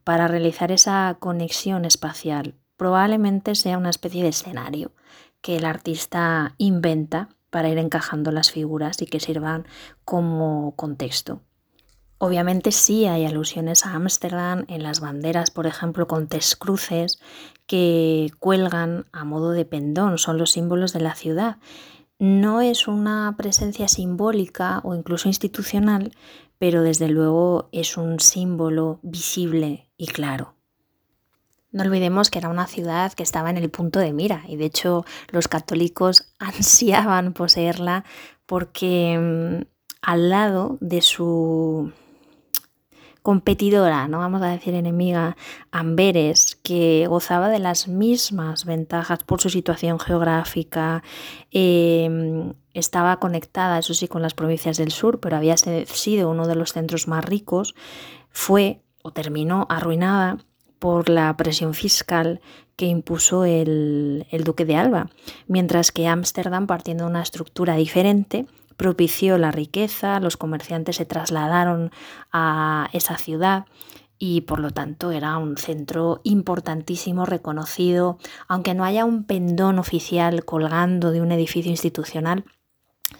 para 0.04 0.28
realizar 0.28 0.72
esa 0.72 1.16
conexión 1.20 1.84
espacial 1.84 2.56
probablemente 2.82 3.54
sea 3.54 3.78
una 3.78 3.90
especie 3.90 4.24
de 4.24 4.30
escenario 4.30 4.90
que 5.40 5.54
el 5.54 5.66
artista 5.66 6.56
inventa 6.58 7.28
para 7.48 7.68
ir 7.68 7.78
encajando 7.78 8.32
las 8.32 8.50
figuras 8.50 9.00
y 9.02 9.06
que 9.06 9.20
sirvan 9.20 9.68
como 10.04 10.74
contexto. 10.74 11.42
Obviamente 12.18 12.72
sí 12.72 13.06
hay 13.06 13.24
alusiones 13.24 13.86
a 13.86 13.94
Ámsterdam 13.94 14.64
en 14.66 14.82
las 14.82 14.98
banderas, 14.98 15.52
por 15.52 15.68
ejemplo, 15.68 16.08
con 16.08 16.26
tres 16.26 16.56
cruces 16.56 17.20
que 17.72 18.30
cuelgan 18.38 19.06
a 19.12 19.24
modo 19.24 19.52
de 19.52 19.64
pendón, 19.64 20.18
son 20.18 20.36
los 20.36 20.50
símbolos 20.50 20.92
de 20.92 21.00
la 21.00 21.14
ciudad. 21.14 21.56
No 22.18 22.60
es 22.60 22.86
una 22.86 23.34
presencia 23.38 23.88
simbólica 23.88 24.82
o 24.84 24.94
incluso 24.94 25.26
institucional, 25.26 26.12
pero 26.58 26.82
desde 26.82 27.08
luego 27.08 27.70
es 27.72 27.96
un 27.96 28.20
símbolo 28.20 29.00
visible 29.00 29.88
y 29.96 30.08
claro. 30.08 30.54
No 31.70 31.82
olvidemos 31.82 32.28
que 32.28 32.40
era 32.40 32.50
una 32.50 32.66
ciudad 32.66 33.14
que 33.14 33.22
estaba 33.22 33.48
en 33.48 33.56
el 33.56 33.70
punto 33.70 34.00
de 34.00 34.12
mira 34.12 34.44
y 34.46 34.56
de 34.56 34.66
hecho 34.66 35.06
los 35.30 35.48
católicos 35.48 36.34
ansiaban 36.38 37.32
poseerla 37.32 38.04
porque 38.44 39.18
mm, 39.18 39.62
al 40.02 40.28
lado 40.28 40.76
de 40.82 41.00
su 41.00 41.90
competidora, 43.22 44.08
no 44.08 44.18
vamos 44.18 44.42
a 44.42 44.48
decir 44.48 44.74
enemiga, 44.74 45.36
Amberes, 45.70 46.58
que 46.62 47.06
gozaba 47.08 47.48
de 47.48 47.60
las 47.60 47.88
mismas 47.88 48.64
ventajas 48.64 49.22
por 49.22 49.40
su 49.40 49.48
situación 49.48 49.98
geográfica, 50.00 51.02
em, 51.52 52.54
estaba 52.74 53.18
conectada, 53.18 53.78
eso 53.78 53.94
sí, 53.94 54.08
con 54.08 54.22
las 54.22 54.34
provincias 54.34 54.76
del 54.76 54.90
sur, 54.90 55.20
pero 55.20 55.36
había 55.36 55.56
sido 55.56 56.30
uno 56.30 56.46
de 56.46 56.56
los 56.56 56.72
centros 56.72 57.06
más 57.06 57.24
ricos, 57.24 57.74
fue 58.30 58.82
o 59.02 59.12
terminó 59.12 59.66
arruinada 59.68 60.38
por 60.78 61.08
la 61.08 61.36
presión 61.36 61.74
fiscal 61.74 62.40
que 62.74 62.86
impuso 62.86 63.44
el, 63.44 64.26
duque 64.44 64.64
de 64.64 64.74
Alba, 64.74 65.10
mientras 65.46 65.92
que 65.92 66.08
Ámsterdam, 66.08 66.66
partiendo 66.66 67.04
de 67.04 67.10
una 67.10 67.22
estructura 67.22 67.76
diferente, 67.76 68.46
propició 68.82 69.38
la 69.38 69.52
riqueza, 69.52 70.18
los 70.18 70.36
comerciantes 70.36 70.96
se 70.96 71.04
trasladaron 71.04 71.92
a 72.32 72.88
esa 72.92 73.16
ciudad 73.16 73.66
y 74.18 74.40
por 74.40 74.58
lo 74.58 74.72
tanto 74.72 75.12
era 75.12 75.38
un 75.38 75.56
centro 75.56 76.20
importantísimo, 76.24 77.24
reconocido, 77.24 78.18
aunque 78.48 78.74
no 78.74 78.82
haya 78.82 79.04
un 79.04 79.22
pendón 79.22 79.78
oficial 79.78 80.44
colgando 80.44 81.12
de 81.12 81.20
un 81.20 81.30
edificio 81.30 81.70
institucional, 81.70 82.44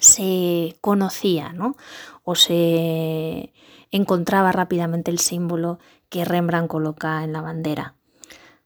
se 0.01 0.77
conocía, 0.81 1.53
¿no? 1.53 1.77
O 2.25 2.35
se 2.35 3.53
encontraba 3.93 4.51
rápidamente 4.51 5.13
el 5.13 5.21
símbolo 5.21 5.79
que 6.09 6.25
Rembrandt 6.25 6.69
coloca 6.69 7.23
en 7.23 7.33
la 7.33 7.41
bandera. 7.41 7.95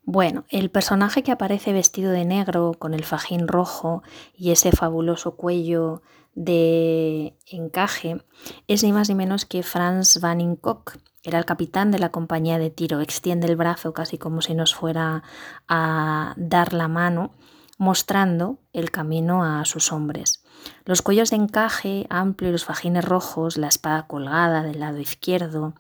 Bueno, 0.02 0.46
el 0.48 0.70
personaje 0.70 1.22
que 1.22 1.32
aparece 1.32 1.74
vestido 1.74 2.10
de 2.10 2.24
negro 2.24 2.72
con 2.78 2.94
el 2.94 3.04
fajín 3.04 3.48
rojo 3.48 4.02
y 4.34 4.52
ese 4.52 4.72
fabuloso 4.72 5.36
cuello 5.36 6.00
de 6.36 7.36
encaje 7.46 8.22
es 8.68 8.84
ni 8.84 8.92
más 8.92 9.08
ni 9.08 9.16
menos 9.16 9.44
que 9.44 9.64
Franz 9.64 10.20
van 10.20 10.40
Inkock. 10.40 10.98
Era 11.24 11.40
el 11.40 11.44
capitán 11.44 11.90
de 11.90 11.98
la 11.98 12.10
compañía 12.10 12.58
de 12.58 12.70
tiro. 12.70 13.00
Extiende 13.00 13.48
el 13.48 13.56
brazo 13.56 13.92
casi 13.92 14.16
como 14.16 14.40
si 14.40 14.54
nos 14.54 14.72
fuera 14.72 15.24
a 15.66 16.34
dar 16.36 16.72
la 16.72 16.86
mano, 16.86 17.34
mostrando 17.78 18.60
el 18.72 18.92
camino 18.92 19.42
a 19.42 19.64
sus 19.64 19.90
hombres. 19.90 20.44
Los 20.84 21.02
cuellos 21.02 21.30
de 21.30 21.36
encaje 21.36 22.06
amplio 22.10 22.50
y 22.50 22.52
los 22.52 22.64
fajines 22.64 23.04
rojos, 23.04 23.56
la 23.56 23.66
espada 23.66 24.06
colgada 24.06 24.62
del 24.62 24.78
lado 24.78 25.00
izquierdo, 25.00 25.74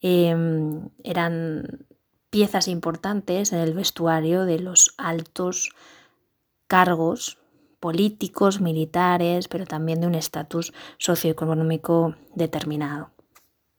Em, 0.00 0.90
eran 1.02 1.86
piezas 2.30 2.68
importantes 2.68 3.52
en 3.52 3.60
el 3.60 3.74
vestuario 3.74 4.44
de 4.44 4.58
los 4.58 4.94
altos 4.98 5.70
cargos 6.66 7.38
políticos, 7.80 8.60
militares, 8.60 9.48
pero 9.48 9.66
también 9.66 10.00
de 10.00 10.06
un 10.06 10.14
estatus 10.14 10.72
socioeconómico 10.98 12.14
determinado. 12.34 13.10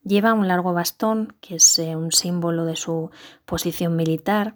Lleva 0.03 0.33
un 0.33 0.47
largo 0.47 0.73
bastón, 0.73 1.35
que 1.41 1.55
es 1.55 1.79
eh, 1.79 1.95
un 1.95 2.11
símbolo 2.11 2.65
de 2.65 2.75
su 2.77 3.11
posición 3.45 3.95
militar. 3.95 4.55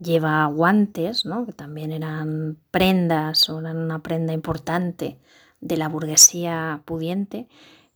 Lleva 0.00 0.46
guantes, 0.46 1.24
que 1.46 1.52
también 1.52 1.92
eran 1.92 2.58
prendas 2.70 3.48
o 3.50 3.60
eran 3.60 3.76
una 3.76 4.02
prenda 4.02 4.32
importante 4.32 5.18
de 5.60 5.76
la 5.76 5.88
burguesía 5.88 6.82
pudiente, 6.84 7.48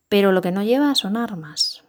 pero 0.09 0.31
lo 0.31 0.41
que 0.41 0.51
no 0.51 0.61
lleva 0.63 0.93
son 0.95 1.17
armas. 1.17 1.83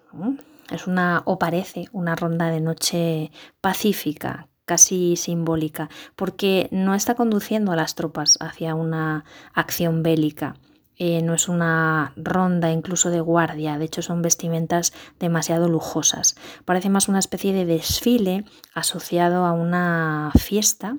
Es 0.71 0.87
una, 0.87 1.23
o 1.27 1.39
parece, 1.39 1.89
una 1.93 2.15
ronda 2.15 2.49
de 2.49 2.61
noche 2.61 3.33
pacífica, 3.61 4.49
casi 4.65 5.17
simbólica, 5.17 5.91
porque 6.17 6.69
no 6.71 6.95
está 6.95 7.15
conduciendo 7.15 7.73
a 7.73 7.77
las 7.77 7.95
tropas 7.95 8.39
hacia 8.41 8.75
una 8.75 9.25
acción 9.55 10.03
bélica. 10.03 10.57
Eh, 10.97 11.23
no 11.23 11.35
es 11.35 11.49
una 11.49 12.13
ronda 12.17 12.71
incluso 12.71 13.11
de 13.11 13.21
guardia, 13.21 13.79
de 13.79 13.87
hecho 13.87 14.03
son 14.03 14.23
vestimentas 14.23 14.93
demasiado 15.19 15.69
lujosas. 15.69 16.37
Parece 16.65 16.91
más 16.91 17.09
una 17.09 17.19
especie 17.19 17.53
de 17.53 17.65
desfile 17.65 18.45
asociado 18.75 19.45
a 19.47 19.53
una 19.53 20.31
fiesta 20.39 20.99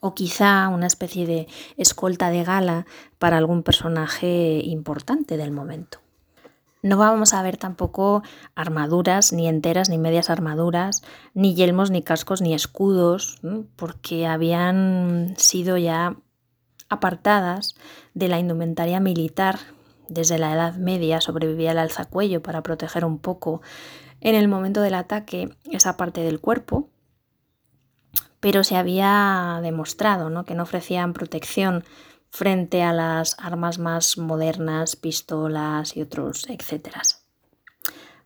o 0.00 0.14
quizá 0.14 0.68
una 0.68 0.86
especie 0.86 1.26
de 1.26 1.46
escolta 1.76 2.30
de 2.30 2.44
gala 2.44 2.86
para 3.18 3.36
algún 3.36 3.62
personaje 3.62 4.60
importante 4.64 5.36
del 5.36 5.50
momento. 5.50 6.03
No 6.84 6.98
vamos 6.98 7.32
a 7.32 7.40
ver 7.40 7.56
tampoco 7.56 8.22
armaduras, 8.54 9.32
ni 9.32 9.48
enteras, 9.48 9.88
ni 9.88 9.96
medias 9.96 10.28
armaduras, 10.28 11.02
ni 11.32 11.54
yelmos, 11.54 11.90
ni 11.90 12.02
cascos, 12.02 12.42
ni 12.42 12.52
escudos, 12.52 13.40
porque 13.74 14.26
habían 14.26 15.32
sido 15.38 15.78
ya 15.78 16.16
apartadas 16.90 17.74
de 18.12 18.28
la 18.28 18.38
indumentaria 18.38 19.00
militar. 19.00 19.60
Desde 20.10 20.38
la 20.38 20.52
Edad 20.52 20.74
Media 20.74 21.22
sobrevivía 21.22 21.72
el 21.72 21.78
alzacuello 21.78 22.42
para 22.42 22.62
proteger 22.62 23.06
un 23.06 23.18
poco 23.18 23.62
en 24.20 24.34
el 24.34 24.46
momento 24.46 24.82
del 24.82 24.92
ataque 24.92 25.56
esa 25.72 25.96
parte 25.96 26.20
del 26.20 26.38
cuerpo, 26.38 26.90
pero 28.40 28.62
se 28.62 28.76
había 28.76 29.58
demostrado 29.62 30.28
¿no? 30.28 30.44
que 30.44 30.54
no 30.54 30.64
ofrecían 30.64 31.14
protección 31.14 31.82
frente 32.34 32.82
a 32.82 32.92
las 32.92 33.36
armas 33.38 33.78
más 33.78 34.18
modernas, 34.18 34.96
pistolas 34.96 35.96
y 35.96 36.02
otros, 36.02 36.46
etc. 36.48 36.88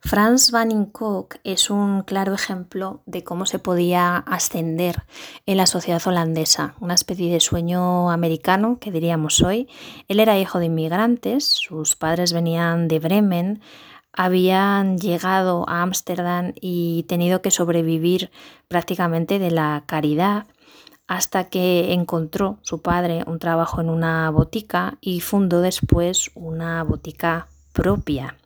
Franz 0.01 0.51
van 0.51 0.71
Inkock 0.71 1.37
es 1.45 1.69
un 1.69 2.05
claro 2.05 2.33
ejemplo 2.33 3.03
de 3.05 3.23
cómo 3.23 3.45
se 3.45 3.59
podía 3.59 4.17
ascender 4.17 5.03
en 5.45 5.59
la 5.59 5.67
sociedad 5.67 6.01
holandesa, 6.07 6.75
una 6.81 6.95
especie 6.95 7.31
de 7.31 7.41
sueño 7.41 8.11
americano 8.11 8.79
que 8.81 8.91
diríamos 8.91 9.43
hoy. 9.43 9.69
Él 10.09 10.21
era 10.21 10.39
hijo 10.39 10.59
de 10.59 10.67
inmigrantes, 10.67 11.45
sus 11.45 11.95
padres 11.95 12.33
venían 12.33 12.89
de 12.89 13.01
Bremen, 13.01 13.61
habían 14.15 14.97
llegado 14.97 15.69
a 15.69 15.83
Ámsterdam 15.83 16.55
y 16.59 17.05
tenido 17.11 17.43
que 17.43 17.51
sobrevivir 17.51 18.31
prácticamente 18.69 19.39
de 19.39 19.51
la 19.51 19.85
caridad 19.87 20.47
hasta 21.09 21.45
que 21.45 21.95
encontró 21.95 22.59
su 22.63 22.83
padre 22.83 23.25
un 23.27 23.39
trabajo 23.39 23.81
en 23.81 23.89
una 23.89 24.31
botica 24.31 24.99
y 25.01 25.21
fundó 25.21 25.63
después 25.63 26.31
una 26.35 26.85
botica 26.85 27.49
propia. 27.73 28.37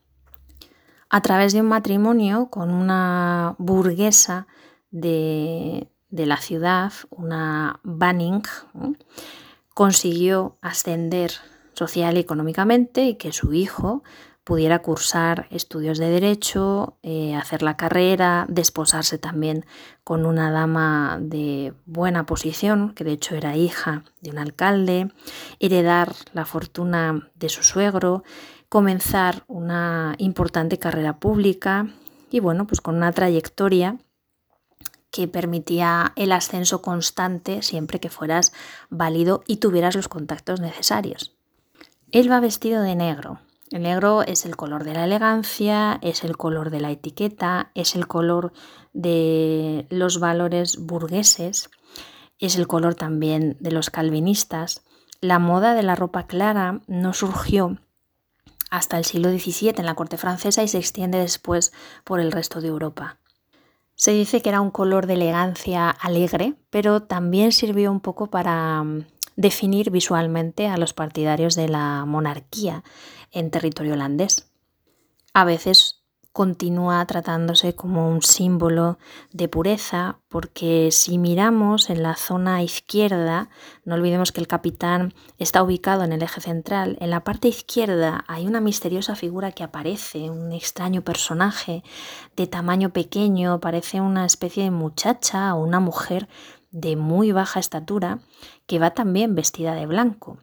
A 1.11 1.21
través 1.21 1.53
de 1.53 1.61
un 1.61 1.67
matrimonio 1.67 2.49
con 2.49 2.73
una 2.73 3.57
burguesa 3.59 4.47
de, 4.93 5.89
la 6.11 6.37
ciudad, 6.37 6.93
una 7.11 7.81
Banning, 7.83 8.43
consiguió 9.75 10.57
ascender 10.63 11.33
social 11.75 12.17
y 12.17 12.21
económicamente 12.21 13.05
y 13.07 13.17
que 13.17 13.33
su 13.33 13.53
hijo 13.55 14.05
pudiera 14.45 14.81
cursar 14.81 15.47
estudios 15.51 15.99
de 15.99 16.11
derecho, 16.11 16.99
eh, 17.03 17.35
hacer 17.35 17.63
la 17.63 17.77
carrera, 17.77 18.47
desposarse 18.49 19.19
también 19.19 19.65
con 20.05 20.27
una 20.27 20.51
dama 20.51 21.19
de 21.21 21.75
buena 21.87 22.27
posición, 22.27 22.93
que 22.95 23.05
de 23.05 23.13
hecho 23.13 23.37
era 23.37 23.57
hija 23.57 24.05
de 24.21 24.31
un 24.31 24.39
alcalde, 24.39 25.13
heredar 25.61 26.13
la 26.33 26.45
fortuna 26.45 27.31
de 27.37 27.49
su 27.49 27.63
suegro, 27.63 28.25
comenzar 28.69 29.45
una 29.47 30.15
importante 30.19 30.79
carrera 30.79 31.19
pública 31.21 31.89
y 32.31 32.41
bueno, 32.41 32.67
pues 32.67 32.81
con 32.81 32.97
una 32.97 33.13
trayectoria 33.13 33.99
que 35.13 35.29
permitía 35.29 36.15
el 36.17 36.33
ascenso 36.33 36.81
constante 36.81 37.63
siempre 37.63 38.01
que 38.01 38.09
fueras 38.09 38.53
válido 38.89 39.45
y 39.47 39.59
tuvieras 39.59 39.95
los 39.95 40.09
contactos 40.09 40.59
necesarios. 40.61 41.37
Él 42.11 42.33
va 42.33 42.41
vestido 42.41 42.83
de 42.83 42.97
negro. 42.97 43.39
El 43.73 43.85
negro 43.85 44.21
es 44.21 44.45
el 44.45 44.55
color 44.55 44.85
de 44.85 44.93
la 44.93 45.05
elegancia, 45.05 45.99
es 46.03 46.25
el 46.25 46.37
color 46.37 46.69
de 46.69 46.81
la 46.81 46.91
etiqueta, 46.91 47.71
es 47.75 47.97
el 47.97 48.07
color 48.07 48.53
de 48.93 49.87
los 49.89 50.21
valores 50.21 50.77
burgueses, 50.77 51.71
es 52.39 52.57
el 52.57 52.67
color 52.67 52.97
también 52.97 53.57
de 53.61 53.73
los 53.73 53.89
calvinistas. 53.89 54.83
La 55.23 55.39
moda 55.39 55.73
de 55.73 55.83
la 55.83 55.95
ropa 55.95 56.27
clara 56.27 56.83
no 56.87 57.15
surgió 57.15 57.79
hasta 58.71 58.99
el 58.99 59.07
siglo 59.07 59.31
XVII 59.31 59.73
en 59.79 59.87
la 59.87 59.95
corte 59.95 60.19
francesa 60.19 60.63
y 60.63 60.69
se 60.69 60.77
extiende 60.77 61.17
después 61.17 61.73
por 62.05 62.21
el 62.21 62.31
resto 62.31 62.61
de 62.61 62.69
Europa. 62.69 63.21
Se 63.95 64.13
dice 64.13 64.43
que 64.43 64.51
era 64.51 64.61
un 64.61 64.71
color 64.71 65.07
de 65.07 65.15
elegancia 65.15 65.89
alegre, 65.89 66.57
pero 66.69 67.05
también 67.05 67.53
sirvió 67.53 67.91
un 67.91 68.01
poco 68.01 68.27
para 68.27 68.83
mm, 68.83 69.07
definir 69.37 69.91
visualmente 69.91 70.69
a 70.69 70.77
los 70.77 70.93
partidarios 70.93 71.55
de 71.55 71.71
la 71.71 72.05
monarquía 72.05 72.83
en 73.33 73.51
territorio 73.51 73.95
holandés. 73.95 74.51
A 75.35 75.45
veces 75.45 76.03
continúa 76.33 77.05
tratándose 77.07 77.75
como 77.75 78.09
un 78.09 78.23
símbolo 78.23 78.99
de 79.33 79.49
pureza, 79.49 80.19
porque 80.29 80.89
si 80.91 81.19
miramos 81.19 81.91
en 81.91 82.03
la 82.03 82.17
zona 82.17 82.63
izquierda, 82.63 83.51
no 83.85 83.97
olvidemos 83.97 84.33
que 84.33 84.41
el 84.41 84.49
capitán 84.49 85.13
está 85.37 85.63
ubicado 85.63 86.05
en 86.05 86.13
el 86.13 86.23
eje 86.23 86.41
central, 86.41 86.97
en 87.01 87.11
la 87.11 87.23
parte 87.23 87.49
izquierda 87.49 88.25
hay 88.29 88.47
una 88.47 88.61
misteriosa 88.61 89.15
figura 89.15 89.53
que 89.53 89.63
aparece, 89.63 90.31
un 90.31 90.53
extraño 90.53 91.03
personaje 91.03 91.83
de 92.35 92.47
tamaño 92.47 92.91
pequeño, 92.91 93.61
parece 93.61 94.01
una 94.01 94.25
especie 94.25 94.65
de 94.65 94.71
muchacha 94.71 95.55
o 95.55 95.63
una 95.63 95.81
mujer 95.81 96.29
de 96.71 96.97
muy 96.97 97.33
baja 97.33 97.61
estatura, 97.61 98.21
que 98.67 98.79
va 98.79 98.95
también 98.95 99.35
vestida 99.35 99.75
de 99.75 99.85
blanco 99.85 100.39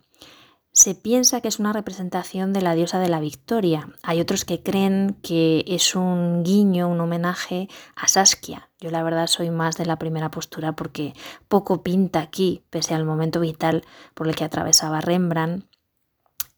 se 0.80 0.96
piensa 0.96 1.42
que 1.42 1.50
es 1.50 1.60
una 1.60 1.74
representación 1.74 2.54
de 2.54 2.62
la 2.62 2.74
diosa 2.74 3.00
de 3.00 3.10
la 3.10 3.20
victoria. 3.20 3.90
Hay 4.02 4.22
otros 4.22 4.46
que 4.46 4.64
creen 4.64 5.18
que 5.22 5.66
es 5.68 5.94
un 5.94 6.42
guiño, 6.42 6.88
un 6.88 7.02
homenaje 7.02 7.68
a 7.98 8.08
Saskia. 8.08 8.70
Yo 8.80 8.90
la 8.90 9.04
verdad 9.04 9.28
soy 9.28 9.50
más 9.50 9.76
de 9.76 9.86
la 9.86 10.00
primera 10.00 10.32
postura 10.32 10.72
porque 10.72 11.14
poco 11.50 11.84
pinta 11.84 12.22
aquí, 12.22 12.64
pese 12.70 12.96
al 12.96 13.04
momento 13.04 13.42
vital 13.42 13.84
por 14.14 14.30
el 14.30 14.38
que 14.38 14.46
atravesaba 14.46 15.02
Rembrandt 15.02 15.66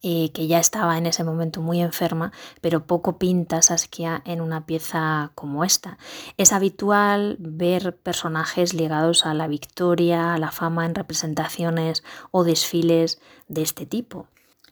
eh, 0.02 0.32
que 0.32 0.48
ya 0.48 0.58
estaba 0.58 0.98
en 0.98 1.06
ese 1.06 1.22
momento 1.22 1.60
muy 1.60 1.80
enferma, 1.80 2.32
pero 2.60 2.86
poco 2.86 3.18
pinta 3.18 3.62
Saskia 3.62 4.22
en 4.24 4.40
una 4.40 4.66
pieza 4.66 5.30
como 5.34 5.62
esta. 5.62 5.96
Es 6.36 6.52
habitual 6.52 7.36
ver 7.38 7.96
personajes 7.96 8.74
ligados 8.74 9.26
a 9.26 9.34
la 9.34 9.46
victoria, 9.46 10.34
a 10.34 10.38
la 10.38 10.50
fama 10.50 10.86
en 10.86 10.96
representaciones 10.96 12.02
o 12.32 12.42
desfiles 12.42 13.20
de 13.46 13.62
este 13.62 13.86
tipo. 13.86 14.26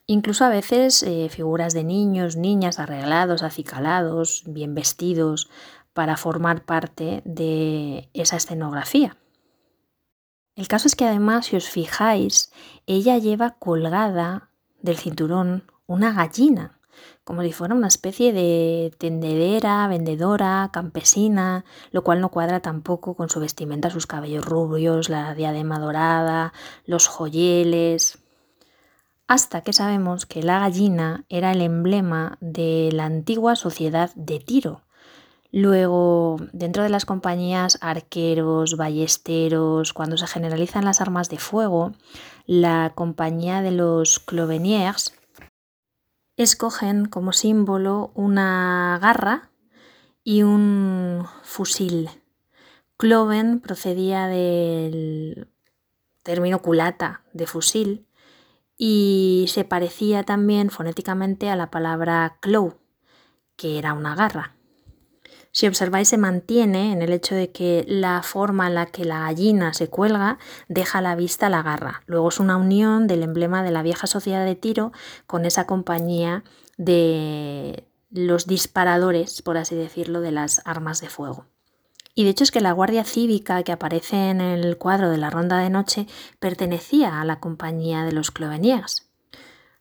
Incluso 0.07 0.45
a 0.45 0.49
veces 0.49 1.05
eh, 1.05 1.29
figuras 1.31 1.73
de 1.73 1.85
niños, 1.85 2.35
niñas 2.35 2.81
arreglados, 2.81 3.45
acicalados, 3.45 4.43
bien 4.47 4.75
vestidos, 4.75 5.49
para 5.93 6.17
formar 6.17 6.65
parte 6.65 7.23
de 7.25 8.09
esa 8.15 8.37
escenografía. 8.37 9.17
El 10.57 10.67
caso 10.69 10.89
es 10.89 10.97
que 10.97 11.07
además, 11.07 11.47
si 11.47 11.57
os 11.57 11.69
fijáis, 11.69 12.53
ella 12.87 13.19
lleva 13.19 13.57
colgada 13.59 14.50
del 14.83 14.97
cinturón 14.97 15.65
una 15.87 16.13
gallina, 16.13 16.79
como 17.25 17.43
si 17.43 17.53
fuera 17.53 17.75
una 17.75 17.89
especie 17.89 18.33
de 18.33 18.95
tendedera, 18.99 19.87
vendedora, 19.89 20.71
campesina, 20.73 21.65
lo 21.91 22.03
cual 22.03 22.21
no 22.21 22.31
cuadra 22.31 22.61
tampoco 22.61 23.15
con 23.15 23.29
su 23.29 23.41
vestimenta, 23.41 23.91
sus 23.91 24.07
cabellos 24.07 24.45
rubios, 24.45 25.09
la 25.09 25.35
diadema 25.35 25.79
dorada, 25.79 26.53
los 26.87 27.09
joyeles. 27.09 28.19
Hasta 29.27 29.61
que 29.61 29.73
sabemos 29.73 30.27
que 30.27 30.43
la 30.43 30.59
gallina 30.59 31.25
era 31.29 31.53
el 31.53 31.61
emblema 31.61 32.37
de 32.41 32.91
la 32.93 33.05
antigua 33.05 33.55
sociedad 33.55 34.11
de 34.17 34.41
Tiro. 34.41 34.83
Luego, 35.53 36.37
dentro 36.53 36.85
de 36.85 36.91
las 36.91 37.05
compañías 37.05 37.79
arqueros, 37.81 38.77
ballesteros, 38.77 39.93
cuando 39.93 40.17
se 40.17 40.29
generalizan 40.29 40.85
las 40.85 41.01
armas 41.01 41.29
de 41.29 41.39
fuego, 41.39 41.93
la 42.51 42.95
compañía 42.97 43.63
de 43.63 43.71
los 43.71 44.19
Cloveniers 44.19 45.15
escogen 46.37 47.05
como 47.05 47.33
símbolo 47.33 48.11
una 48.17 48.99
garra 49.01 49.53
y 50.25 50.43
un 50.43 51.29
fusil. 51.45 52.11
Cloven 52.97 53.61
procedía 53.61 54.27
del 54.27 55.47
término 56.25 56.61
culata 56.61 57.23
de 57.33 57.47
fusil 57.47 58.09
y 58.77 59.45
se 59.47 59.65
parecía 59.65 60.25
también 60.25 60.71
fonéticamente 60.71 61.51
a 61.51 61.57
la 61.57 61.71
palabra 61.71 62.39
clow, 62.41 62.81
que 63.55 63.79
era 63.79 63.93
una 63.93 64.17
garra. 64.17 64.57
Si 65.53 65.67
observáis, 65.67 66.09
se 66.09 66.19
mantiene 66.19 66.93
en 66.93 67.03
el 67.03 67.13
hecho 67.13 67.35
de 67.35 67.51
que 67.51 67.85
la 67.89 68.23
forma 68.23 68.69
en 68.69 68.75
la 68.77 68.87
que 68.87 69.05
la 69.05 69.21
gallina 69.21 69.75
se 69.75 69.89
cuelga 69.89 70.39
deja 70.69 70.99
a 70.99 71.03
la 71.03 71.17
vista 71.17 71.49
la 71.49 71.63
garra. 71.63 72.03
Luego 72.07 72.29
es 72.29 72.39
una 72.39 72.57
unión 72.57 73.09
del 73.09 73.25
emblema 73.25 73.63
de 73.65 73.73
la 73.73 73.83
vieja 73.83 74.07
sociedad 74.07 74.45
de 74.45 74.55
tiro 74.55 74.93
con 75.27 75.45
esa 75.45 75.67
compañía 75.67 76.45
de 76.77 77.85
los 78.11 78.47
disparadores, 78.47 79.43
por 79.43 79.57
así 79.57 79.75
decirlo, 79.75 80.21
de 80.21 80.31
las 80.31 80.63
armas 80.65 81.01
de 81.01 81.09
fuego. 81.09 81.47
Y 82.15 82.25
de 82.25 82.31
hecho 82.31 82.45
es 82.45 82.51
que 82.51 82.61
la 82.61 82.73
Guardia 82.73 83.05
Cívica 83.05 83.63
que 83.63 83.73
aparece 83.73 84.31
en 84.31 84.41
el 84.41 84.77
cuadro 84.77 85.11
de 85.11 85.19
la 85.19 85.31
Ronda 85.31 85.59
de 85.59 85.71
Noche 85.71 86.07
pertenecía 86.39 87.21
a 87.21 87.25
la 87.25 87.41
compañía 87.41 88.05
de 88.05 88.13
los 88.13 88.31
Cloveniers. 88.31 89.09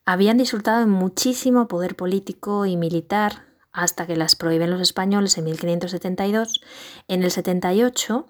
Habían 0.06 0.38
disfrutado 0.38 0.80
de 0.80 0.86
muchísimo 0.88 1.68
poder 1.68 1.96
político 1.96 2.66
y 2.66 2.78
militar 2.78 3.49
hasta 3.72 4.08
que 4.08 4.16
las 4.16 4.36
prohíben 4.36 4.72
los 4.72 4.82
españoles 4.82 5.38
en 5.38 5.46
1572. 5.46 6.62
En 7.08 7.24
el 7.24 7.32
78, 7.32 8.28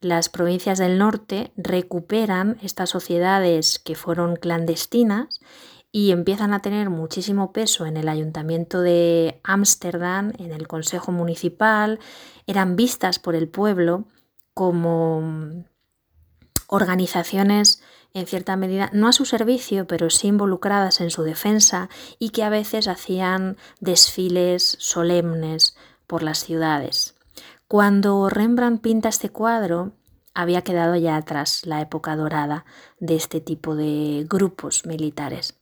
las 0.00 0.28
provincias 0.28 0.78
del 0.78 0.98
norte 0.98 1.52
recuperan 1.56 2.58
estas 2.62 2.90
sociedades 2.90 3.78
que 3.78 3.94
fueron 3.94 4.36
clandestinas 4.36 5.40
y 5.92 6.10
empiezan 6.10 6.54
a 6.54 6.62
tener 6.62 6.90
muchísimo 6.90 7.52
peso 7.52 7.86
en 7.86 7.96
el 7.96 8.08
ayuntamiento 8.08 8.80
de 8.80 9.40
Ámsterdam, 9.44 10.32
en 10.38 10.52
el 10.52 10.66
consejo 10.66 11.12
municipal, 11.12 12.00
eran 12.46 12.76
vistas 12.76 13.18
por 13.18 13.34
el 13.34 13.48
pueblo 13.48 14.06
como 14.54 15.64
organizaciones 16.66 17.82
en 18.14 18.26
cierta 18.26 18.56
medida, 18.56 18.90
no 18.92 19.08
a 19.08 19.12
su 19.12 19.24
servicio, 19.24 19.86
pero 19.86 20.10
sí 20.10 20.28
involucradas 20.28 21.00
en 21.00 21.10
su 21.10 21.22
defensa 21.22 21.88
y 22.18 22.30
que 22.30 22.42
a 22.42 22.50
veces 22.50 22.88
hacían 22.88 23.56
desfiles 23.80 24.76
solemnes 24.78 25.76
por 26.06 26.22
las 26.22 26.44
ciudades. 26.44 27.14
Cuando 27.68 28.28
Rembrandt 28.28 28.82
pinta 28.82 29.08
este 29.08 29.30
cuadro, 29.30 29.92
había 30.34 30.62
quedado 30.62 30.96
ya 30.96 31.16
atrás 31.16 31.64
la 31.64 31.80
época 31.80 32.16
dorada 32.16 32.64
de 33.00 33.16
este 33.16 33.40
tipo 33.40 33.74
de 33.74 34.26
grupos 34.28 34.86
militares. 34.86 35.61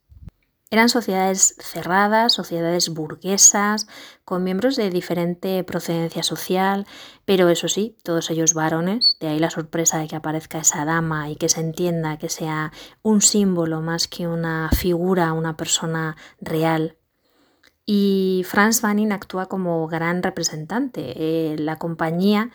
Eran 0.73 0.89
sociedades 0.89 1.57
cerradas, 1.59 2.33
sociedades 2.33 2.91
burguesas, 2.91 3.89
con 4.25 4.45
miembros 4.45 4.77
de 4.77 4.89
diferente 4.91 5.65
procedencia 5.65 6.23
social, 6.23 6.87
pero 7.25 7.49
eso 7.49 7.67
sí, 7.67 7.97
todos 8.05 8.31
ellos 8.31 8.55
varones, 8.55 9.17
de 9.19 9.27
ahí 9.27 9.41
la 9.41 9.51
sorpresa 9.51 9.99
de 9.99 10.07
que 10.07 10.15
aparezca 10.15 10.61
esa 10.61 10.85
dama 10.85 11.29
y 11.29 11.35
que 11.35 11.49
se 11.49 11.61
entienda 11.61 12.19
que 12.19 12.29
sea 12.29 12.71
un 13.03 13.21
símbolo 13.21 13.81
más 13.81 14.07
que 14.07 14.29
una 14.29 14.71
figura, 14.71 15.33
una 15.33 15.57
persona 15.57 16.17
real. 16.41 16.97
Y 17.85 18.45
Franz 18.47 18.81
Banning 18.81 19.11
actúa 19.11 19.47
como 19.47 19.89
gran 19.89 20.23
representante. 20.23 21.15
Eh, 21.17 21.57
la 21.59 21.81
compañía 21.81 22.51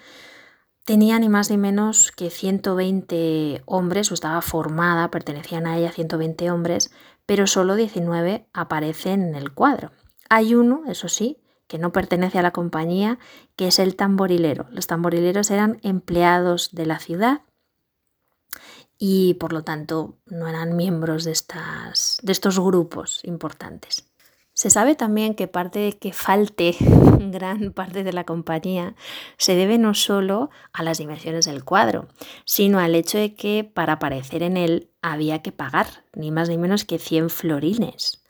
tenía 0.86 1.19
ni 1.19 1.28
más 1.28 1.49
ni 1.49 1.58
menos 1.58 2.13
que 2.13 2.30
120 2.30 3.63
hombres, 3.65 4.12
o 4.12 4.13
estaba 4.13 4.41
formada, 4.41 5.12
pertenecían 5.12 5.67
a 5.67 5.78
ella 5.78 5.91
120 5.91 6.51
hombres, 6.51 6.91
pero 7.25 7.47
solo 7.47 7.75
19 7.75 8.47
aparecen 8.53 9.23
en 9.23 9.35
el 9.35 9.53
cuadro. 9.53 9.91
Hay 10.29 10.55
uno, 10.55 10.83
eso 10.88 11.07
sí, 11.07 11.41
que 11.67 11.77
no 11.77 11.91
pertenece 11.91 12.39
a 12.39 12.43
la 12.43 12.51
compañía, 12.51 13.19
que 13.55 13.67
es 13.67 13.79
el 13.79 13.95
tamborilero. 13.95 14.67
Los 14.69 14.88
tamborileros 14.88 15.49
eran 15.51 15.79
empleados 15.81 16.69
de 16.73 16.85
la 16.85 16.99
ciudad 16.99 17.41
y 18.97 19.35
por 19.35 19.51
lo 19.51 19.63
tanto 19.63 20.17
no 20.25 20.47
eran 20.47 20.75
miembros 20.75 21.23
de, 21.23 21.31
estas, 21.31 22.19
de 22.21 22.31
estos 22.31 22.59
grupos 22.59 23.19
importantes. 23.23 24.07
Se 24.55 24.69
sabe 24.69 24.95
también 24.95 25.35
que 25.35 25.49
parte 25.49 25.79
de 25.79 25.97
que 25.97 26.13
falte 26.13 26.77
gran 27.19 27.73
parte 27.73 28.05
de 28.05 28.13
la 28.13 28.23
compañía 28.23 28.95
se 29.37 29.53
debe 29.53 29.77
no 29.77 29.93
solo 29.93 30.49
a 30.71 30.81
las 30.81 30.97
dimensiones 30.97 31.45
del 31.45 31.65
cuadro, 31.65 32.07
sino 32.45 32.79
al 32.79 32.95
hecho 32.95 33.17
de 33.17 33.35
que 33.35 33.69
para 33.71 33.93
aparecer 33.93 34.43
en 34.43 34.55
él 34.55 34.89
había 35.01 35.41
que 35.41 35.51
pagar, 35.51 36.05
ni 36.13 36.31
más 36.31 36.47
ni 36.47 36.57
menos 36.57 36.85
que 36.85 36.99
100 36.99 37.31
florines. 37.31 38.23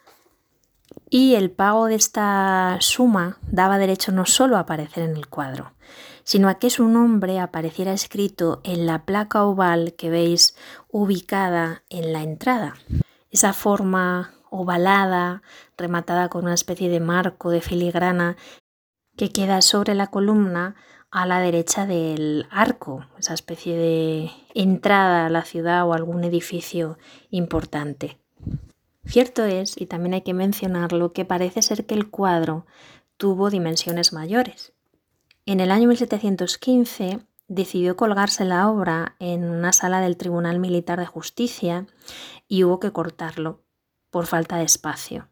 Y 1.11 1.35
el 1.35 1.51
pago 1.51 1.85
de 1.85 1.93
esta 1.93 2.77
suma 2.79 3.37
daba 3.43 3.77
derecho 3.77 4.11
no 4.11 4.25
solo 4.25 4.57
a 4.57 4.61
aparecer 4.61 5.03
en 5.03 5.15
el 5.15 5.27
cuadro, 5.27 5.73
sino 6.23 6.49
a 6.49 6.55
que 6.55 6.71
su 6.71 6.87
nombre 6.87 7.39
apareciera 7.39 7.93
escrito 7.93 8.61
en 8.63 8.87
la 8.87 9.05
placa 9.05 9.43
oval 9.43 9.93
que 9.93 10.09
veis 10.09 10.55
ubicada 10.89 11.83
en 11.91 12.13
la 12.13 12.23
entrada. 12.23 12.73
Esa 13.29 13.53
forma 13.53 14.34
ovalada, 14.59 15.41
rematada 15.77 16.29
con 16.29 16.45
una 16.45 16.53
especie 16.53 16.89
de 16.89 16.99
marco 16.99 17.49
de 17.49 17.61
filigrana 17.61 18.37
que 19.15 19.29
queda 19.31 19.61
sobre 19.61 19.95
la 19.95 20.07
columna 20.07 20.75
a 21.11 21.25
la 21.25 21.39
derecha 21.39 21.85
del 21.85 22.47
arco, 22.51 23.05
esa 23.17 23.33
especie 23.33 23.77
de 23.77 24.31
entrada 24.53 25.25
a 25.25 25.29
la 25.29 25.43
ciudad 25.43 25.87
o 25.87 25.93
algún 25.93 26.23
edificio 26.23 26.97
importante. 27.29 28.17
Cierto 29.05 29.45
es, 29.45 29.79
y 29.79 29.85
también 29.85 30.15
hay 30.15 30.21
que 30.21 30.33
mencionarlo, 30.33 31.13
que 31.13 31.25
parece 31.25 31.61
ser 31.61 31.85
que 31.85 31.93
el 31.93 32.09
cuadro 32.09 32.65
tuvo 33.17 33.49
dimensiones 33.49 34.13
mayores. 34.13 34.73
En 35.45 35.59
el 35.59 35.71
año 35.71 35.87
1715 35.87 37.19
decidió 37.47 37.95
colgarse 37.95 38.43
la 38.45 38.69
obra 38.69 39.15
en 39.19 39.45
una 39.45 39.71
sala 39.71 40.01
del 40.01 40.17
Tribunal 40.17 40.59
Militar 40.59 40.99
de 40.99 41.05
Justicia 41.05 41.85
y 42.47 42.63
hubo 42.63 42.79
que 42.79 42.91
cortarlo 42.91 43.64
por 44.15 44.27
falta 44.27 44.55
de 44.55 44.63
espacio. 44.63 45.27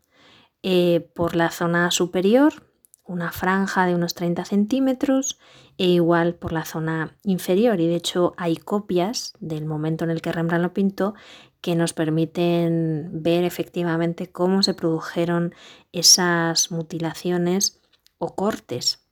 Eh, 0.61 1.09
por 1.15 1.37
la 1.37 1.51
zona 1.51 1.89
superior, 1.89 2.67
una 3.05 3.31
franja 3.31 3.85
de 3.85 3.95
unos 3.95 4.13
30 4.13 4.43
centímetros 4.43 5.39
e 5.77 5.85
igual 5.85 6.35
por 6.35 6.51
la 6.51 6.65
zona 6.65 7.15
inferior. 7.23 7.79
Y 7.79 7.87
de 7.87 7.95
hecho 7.95 8.33
hay 8.35 8.57
copias 8.57 9.35
del 9.39 9.65
momento 9.65 10.03
en 10.03 10.09
el 10.09 10.21
que 10.21 10.33
Rembrandt 10.33 10.63
lo 10.63 10.73
pintó 10.73 11.13
que 11.61 11.77
nos 11.77 11.93
permiten 11.93 13.09
ver 13.23 13.45
efectivamente 13.45 14.29
cómo 14.29 14.63
se 14.63 14.73
produjeron 14.73 15.55
esas 15.93 16.69
mutilaciones 16.69 17.79
o 18.17 18.35
cortes. 18.35 19.07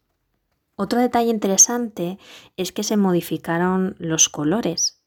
Otro 0.76 1.00
detalle 1.00 1.30
interesante 1.30 2.20
es 2.58 2.74
que 2.74 2.84
se 2.84 2.98
modificaron 2.98 3.96
los 4.00 4.28
colores. 4.28 5.02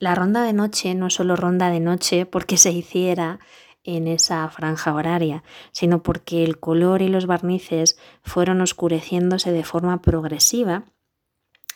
La 0.00 0.14
ronda 0.14 0.42
de 0.44 0.54
noche 0.54 0.94
no 0.94 1.10
solo 1.10 1.36
ronda 1.36 1.70
de 1.70 1.80
noche 1.80 2.24
porque 2.24 2.56
se 2.56 2.72
hiciera 2.72 3.38
en 3.84 4.06
esa 4.08 4.48
franja 4.50 4.94
horaria, 4.94 5.42
sino 5.72 6.02
porque 6.02 6.44
el 6.44 6.58
color 6.60 7.02
y 7.02 7.08
los 7.08 7.26
barnices 7.26 7.98
fueron 8.22 8.60
oscureciéndose 8.60 9.52
de 9.52 9.64
forma 9.64 10.02
progresiva 10.02 10.84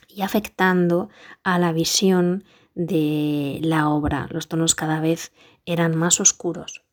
y 0.09 0.23
afectando 0.23 1.09
a 1.43 1.59
la 1.59 1.73
visión 1.73 2.45
de 2.75 3.59
la 3.63 3.89
obra. 3.89 4.29
Los 4.31 4.49
tonos 4.49 4.75
cada 4.75 5.01
vez 5.01 5.33
eran 5.65 5.97
más 5.97 6.21
oscuros 6.21 6.84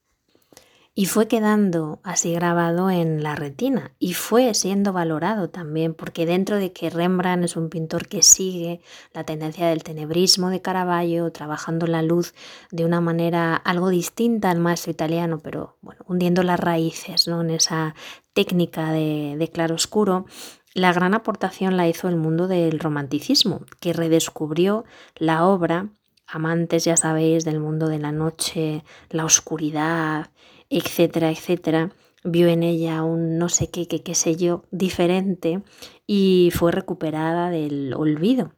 y 0.93 1.05
fue 1.05 1.27
quedando 1.27 2.01
así 2.03 2.33
grabado 2.33 2.89
en 2.89 3.23
la 3.23 3.35
retina 3.35 3.93
y 3.97 4.13
fue 4.13 4.53
siendo 4.53 4.91
valorado 4.91 5.49
también 5.49 5.93
porque 5.93 6.25
dentro 6.25 6.57
de 6.57 6.73
que 6.73 6.89
Rembrandt 6.89 7.45
es 7.45 7.55
un 7.55 7.69
pintor 7.69 8.07
que 8.07 8.21
sigue 8.21 8.81
la 9.13 9.23
tendencia 9.23 9.67
del 9.67 9.83
tenebrismo 9.83 10.49
de 10.49 10.61
Caravaggio, 10.61 11.31
trabajando 11.31 11.87
la 11.87 12.01
luz 12.01 12.33
de 12.71 12.83
una 12.83 12.99
manera 12.99 13.55
algo 13.55 13.89
distinta 13.89 14.51
al 14.51 14.59
maestro 14.59 14.91
italiano, 14.91 15.39
pero 15.39 15.77
bueno, 15.81 16.03
hundiendo 16.07 16.43
las 16.43 16.59
raíces 16.59 17.27
¿no? 17.27 17.41
en 17.41 17.51
esa 17.51 17.95
técnica 18.33 18.91
de, 18.91 19.35
de 19.37 19.47
claroscuro, 19.47 20.25
la 20.73 20.91
gran 20.91 21.13
aportación 21.13 21.77
la 21.77 21.87
hizo 21.87 22.09
el 22.09 22.17
mundo 22.17 22.47
del 22.47 22.79
romanticismo, 22.79 23.65
que 23.79 23.93
redescubrió 23.93 24.83
la 25.15 25.45
obra, 25.45 25.89
amantes 26.27 26.85
ya 26.85 26.97
sabéis 26.97 27.43
del 27.45 27.59
mundo 27.59 27.87
de 27.87 27.99
la 27.99 28.11
noche, 28.11 28.83
la 29.09 29.25
oscuridad, 29.25 30.31
etcétera, 30.71 31.29
etcétera, 31.29 31.91
vio 32.23 32.47
en 32.47 32.63
ella 32.63 33.03
un 33.03 33.37
no 33.37 33.49
sé 33.49 33.69
qué, 33.69 33.87
qué, 33.87 34.01
qué 34.01 34.15
sé 34.15 34.35
yo, 34.35 34.63
diferente 34.71 35.61
y 36.07 36.49
fue 36.53 36.71
recuperada 36.71 37.49
del 37.49 37.93
olvido. 37.93 38.53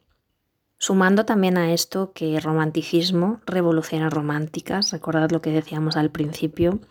Sumando 0.77 1.23
también 1.25 1.57
a 1.57 1.73
esto 1.73 2.11
que 2.13 2.41
romanticismo, 2.41 3.39
revoluciones 3.45 4.11
románticas, 4.11 4.91
recordad 4.91 5.31
lo 5.31 5.41
que 5.41 5.51
decíamos 5.51 5.95
al 5.95 6.11
principio, 6.11 6.81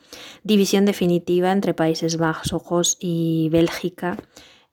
división 0.44 0.87
definitiva 0.87 1.52
entre 1.52 1.74
Países 1.74 2.16
Bajos 2.16 2.96
y 3.00 3.50
Bélgica, 3.50 4.16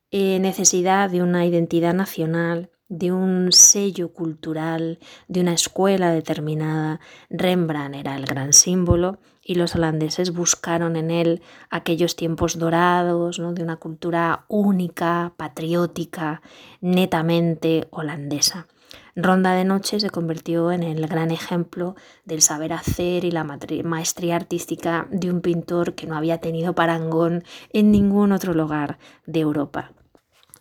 eh, 0.09 0.39
necesidad 0.39 1.09
de 1.09 1.21
una 1.21 1.45
identidad 1.45 1.93
nacional, 1.93 2.71
de 2.87 3.11
un 3.11 3.51
sello 3.51 4.13
cultural, 4.13 4.99
de 5.27 5.41
una 5.41 5.53
escuela 5.53 6.11
determinada. 6.11 7.01
Rembrandt 7.29 7.97
era 7.97 8.15
el 8.15 8.25
gran 8.25 8.53
símbolo 8.53 9.19
y 9.49 9.55
los 9.55 9.73
holandeses 9.73 10.31
buscaron 10.31 10.95
en 10.95 11.09
él 11.09 11.41
aquellos 11.71 12.15
tiempos 12.15 12.59
dorados 12.59 13.39
¿no? 13.39 13.51
de 13.51 13.63
una 13.63 13.77
cultura 13.77 14.45
única, 14.47 15.33
patriótica, 15.37 16.43
netamente 16.81 17.87
holandesa. 17.89 18.67
Ronda 19.15 19.53
de 19.53 19.65
Noche 19.65 19.99
se 19.99 20.11
convirtió 20.11 20.71
en 20.71 20.83
el 20.83 21.07
gran 21.07 21.31
ejemplo 21.31 21.95
del 22.25 22.43
saber 22.43 22.73
hacer 22.73 23.25
y 23.25 23.31
la 23.31 23.43
maestría 23.43 24.35
artística 24.35 25.07
de 25.09 25.31
un 25.31 25.41
pintor 25.41 25.95
que 25.95 26.05
no 26.05 26.15
había 26.15 26.37
tenido 26.37 26.75
parangón 26.75 27.43
en 27.73 27.89
ningún 27.89 28.33
otro 28.33 28.53
lugar 28.53 28.99
de 29.25 29.39
Europa. 29.39 29.93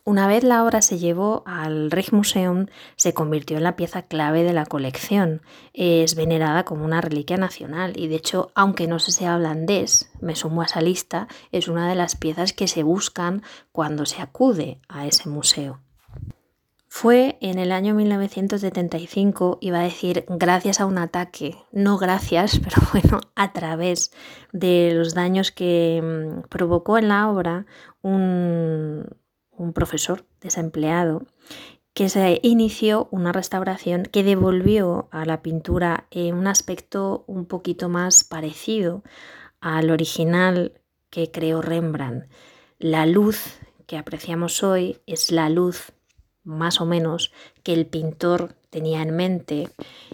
Una 0.09 0.27
vez 0.27 0.43
la 0.43 0.65
obra 0.65 0.81
se 0.81 0.97
llevó 0.97 1.43
al 1.45 1.91
Rijksmuseum, 1.91 2.69
se 2.97 3.13
convirtió 3.13 3.59
en 3.59 3.63
la 3.63 3.77
pieza 3.77 4.05
clave 4.05 4.43
de 4.43 4.55
la 4.55 4.65
colección. 4.65 5.43
Es 5.75 6.15
venerada 6.15 6.65
como 6.65 6.87
una 6.87 7.03
reliquia 7.03 7.37
nacional 7.37 7.93
y 7.95 8.09
de 8.09 8.15
hecho, 8.17 8.51
aunque 8.55 8.87
no 8.87 9.01
se 9.01 9.13
sea 9.13 9.37
holandés, 9.37 10.11
me 10.23 10.35
sumo 10.35 10.63
a 10.63 10.65
esa 10.65 10.81
lista, 10.81 11.29
es 11.53 11.69
una 11.69 11.91
de 11.91 11.95
las 11.95 12.17
piezas 12.17 12.55
que 12.55 12.69
se 12.69 12.85
buscan 12.85 13.43
cuando 13.71 14.07
se 14.07 14.23
acude 14.23 14.81
a 14.89 15.07
ese 15.07 15.29
museo. 15.29 15.83
Fue 16.89 17.37
en 17.43 17.59
el 17.59 17.71
año 17.71 17.95
1975, 17.95 19.59
iba 19.61 19.81
a 19.81 19.83
decir 19.83 20.25
gracias 20.27 20.81
a 20.81 20.87
un 20.87 20.97
ataque, 20.97 21.59
no 21.71 21.99
gracias, 21.99 22.59
pero 22.65 22.81
bueno, 22.95 23.21
a 23.35 23.53
través 23.53 24.11
de 24.55 24.93
los 24.95 25.13
daños 25.13 25.53
que 25.53 26.01
mm, 26.03 26.49
provocó 26.49 26.97
en 26.97 27.09
la 27.09 27.29
obra 27.29 27.67
un, 28.01 29.05
un 29.59 29.73
profesor 29.73 30.25
desempleado, 30.41 31.27
que 31.93 32.09
se 32.09 32.39
inició 32.43 33.09
una 33.11 33.33
restauración 33.33 34.05
que 34.05 34.23
devolvió 34.23 35.09
a 35.11 35.25
la 35.25 35.43
pintura 35.43 36.07
un 36.15 36.47
aspecto 36.47 37.25
un 37.27 37.45
poquito 37.45 37.89
más 37.89 38.25
parecido 38.25 39.03
al 39.61 39.91
original 39.91 40.81
que 41.11 41.31
creó 41.31 41.61
Rembrandt. 41.61 42.31
La 42.79 43.05
luz 43.05 43.59
que 43.87 43.99
apreciamos 43.99 44.63
hoy 44.63 45.01
es 45.07 45.33
la 45.33 45.49
luz 45.49 45.93
más 46.45 46.81
o 46.81 46.87
menos 46.87 47.33
que 47.63 47.73
el 47.73 47.87
pintor 47.87 48.55
tenía 48.71 49.03
en 49.03 49.15
mente 49.15 49.69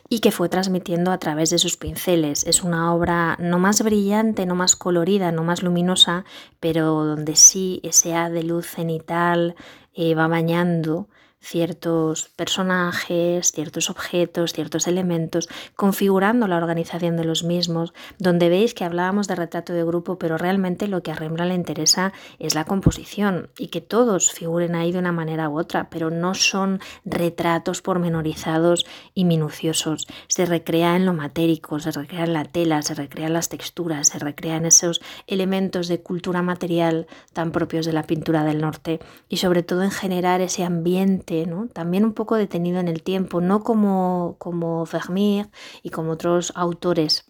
y 0.08 0.20
que 0.20 0.30
fue 0.30 0.48
transmitiendo 0.48 1.10
a 1.10 1.18
través 1.18 1.50
de 1.50 1.58
sus 1.58 1.76
pinceles. 1.76 2.46
Es 2.46 2.62
una 2.62 2.94
obra 2.94 3.36
no 3.40 3.58
más 3.58 3.82
brillante, 3.82 4.46
no 4.46 4.54
más 4.54 4.76
colorida, 4.76 5.32
no 5.32 5.44
más 5.44 5.62
luminosa, 5.62 6.24
pero 6.60 7.04
donde 7.04 7.36
sí 7.36 7.80
ese 7.82 8.14
haz 8.14 8.32
de 8.32 8.42
luz 8.42 8.66
cenital 8.66 9.54
eh, 9.94 10.14
va 10.14 10.28
bañando 10.28 11.08
ciertos 11.44 12.30
personajes, 12.36 13.52
ciertos 13.52 13.90
objetos, 13.90 14.54
ciertos 14.54 14.86
elementos, 14.86 15.48
configurando 15.76 16.48
la 16.48 16.56
organización 16.56 17.16
de 17.16 17.24
los 17.24 17.44
mismos, 17.44 17.92
donde 18.18 18.48
veis 18.48 18.72
que 18.72 18.84
hablábamos 18.84 19.28
de 19.28 19.36
retrato 19.36 19.72
de 19.72 19.84
grupo, 19.84 20.18
pero 20.18 20.38
realmente 20.38 20.88
lo 20.88 21.02
que 21.02 21.12
a 21.12 21.14
Rembrandt 21.14 21.50
le 21.50 21.54
interesa 21.54 22.12
es 22.38 22.54
la 22.54 22.64
composición 22.64 23.50
y 23.58 23.68
que 23.68 23.82
todos 23.82 24.32
figuren 24.32 24.74
ahí 24.74 24.90
de 24.90 24.98
una 24.98 25.12
manera 25.12 25.48
u 25.50 25.58
otra, 25.58 25.90
pero 25.90 26.10
no 26.10 26.34
son 26.34 26.80
retratos 27.04 27.82
pormenorizados 27.82 28.86
y 29.14 29.24
minuciosos. 29.24 30.06
Se 30.28 30.46
recrea 30.46 30.96
en 30.96 31.04
lo 31.04 31.12
matérico, 31.12 31.78
se 31.78 31.90
recrea 31.90 32.24
en 32.24 32.32
la 32.32 32.44
tela, 32.44 32.80
se 32.82 32.94
recrea 32.94 33.26
en 33.26 33.34
las 33.34 33.50
texturas, 33.50 34.08
se 34.08 34.18
recrea 34.18 34.56
en 34.56 34.66
esos 34.66 35.02
elementos 35.26 35.88
de 35.88 36.00
cultura 36.00 36.40
material 36.40 37.06
tan 37.34 37.52
propios 37.52 37.84
de 37.84 37.92
la 37.92 38.04
pintura 38.04 38.44
del 38.44 38.60
norte 38.60 39.00
y 39.28 39.36
sobre 39.36 39.62
todo 39.62 39.82
en 39.82 39.90
generar 39.90 40.40
ese 40.40 40.64
ambiente 40.64 41.33
también 41.72 42.04
un 42.04 42.12
poco 42.12 42.36
detenido 42.36 42.80
en 42.80 42.88
el 42.88 43.02
tiempo, 43.02 43.40
no 43.40 43.62
como, 43.62 44.36
como 44.38 44.84
Vermeer 44.86 45.48
y 45.82 45.90
como 45.90 46.12
otros 46.12 46.52
autores 46.54 47.24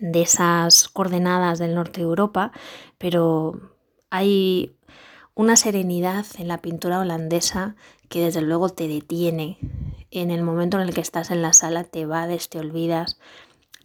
de 0.00 0.22
esas 0.22 0.88
coordenadas 0.88 1.58
del 1.58 1.74
norte 1.74 2.00
de 2.00 2.06
Europa, 2.06 2.52
pero 2.98 3.60
hay 4.10 4.76
una 5.34 5.56
serenidad 5.56 6.26
en 6.38 6.48
la 6.48 6.58
pintura 6.58 7.00
holandesa 7.00 7.76
que 8.08 8.24
desde 8.24 8.42
luego 8.42 8.68
te 8.70 8.88
detiene. 8.88 9.58
En 10.10 10.30
el 10.30 10.42
momento 10.42 10.80
en 10.80 10.88
el 10.88 10.94
que 10.94 11.00
estás 11.00 11.30
en 11.30 11.42
la 11.42 11.52
sala 11.52 11.84
te 11.84 12.06
vades, 12.06 12.48
te 12.48 12.58
olvidas, 12.58 13.18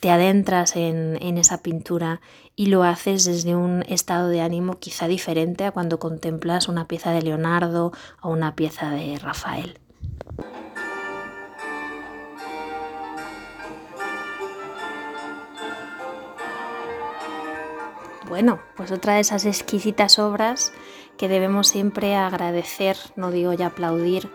te 0.03 0.11
adentras 0.11 0.75
en, 0.75 1.17
en 1.21 1.37
esa 1.37 1.63
pintura 1.63 2.19
y 2.57 2.65
lo 2.65 2.83
haces 2.83 3.23
desde 3.23 3.55
un 3.55 3.83
estado 3.83 4.27
de 4.27 4.41
ánimo 4.41 4.77
quizá 4.77 5.07
diferente 5.07 5.63
a 5.63 5.71
cuando 5.71 5.97
contemplas 5.97 6.67
una 6.67 6.89
pieza 6.89 7.11
de 7.11 7.21
Leonardo 7.21 7.93
o 8.21 8.27
una 8.27 8.53
pieza 8.53 8.89
de 8.89 9.17
Rafael. 9.17 9.79
Bueno, 18.27 18.59
pues 18.75 18.91
otra 18.91 19.13
de 19.13 19.21
esas 19.21 19.45
exquisitas 19.45 20.19
obras 20.19 20.73
que 21.17 21.29
debemos 21.29 21.69
siempre 21.69 22.17
agradecer, 22.17 22.97
no 23.15 23.31
digo 23.31 23.53
ya 23.53 23.67
aplaudir, 23.67 24.29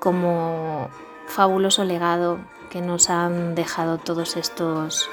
como 0.00 0.90
fabuloso 1.28 1.84
legado 1.84 2.40
que 2.72 2.80
nos 2.80 3.10
han 3.10 3.54
dejado 3.54 3.98
todos 3.98 4.38
estos 4.38 5.10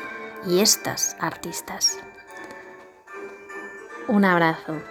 y 0.48 0.62
estas 0.62 1.18
artistas. 1.20 2.00
Un 4.08 4.24
abrazo. 4.24 4.82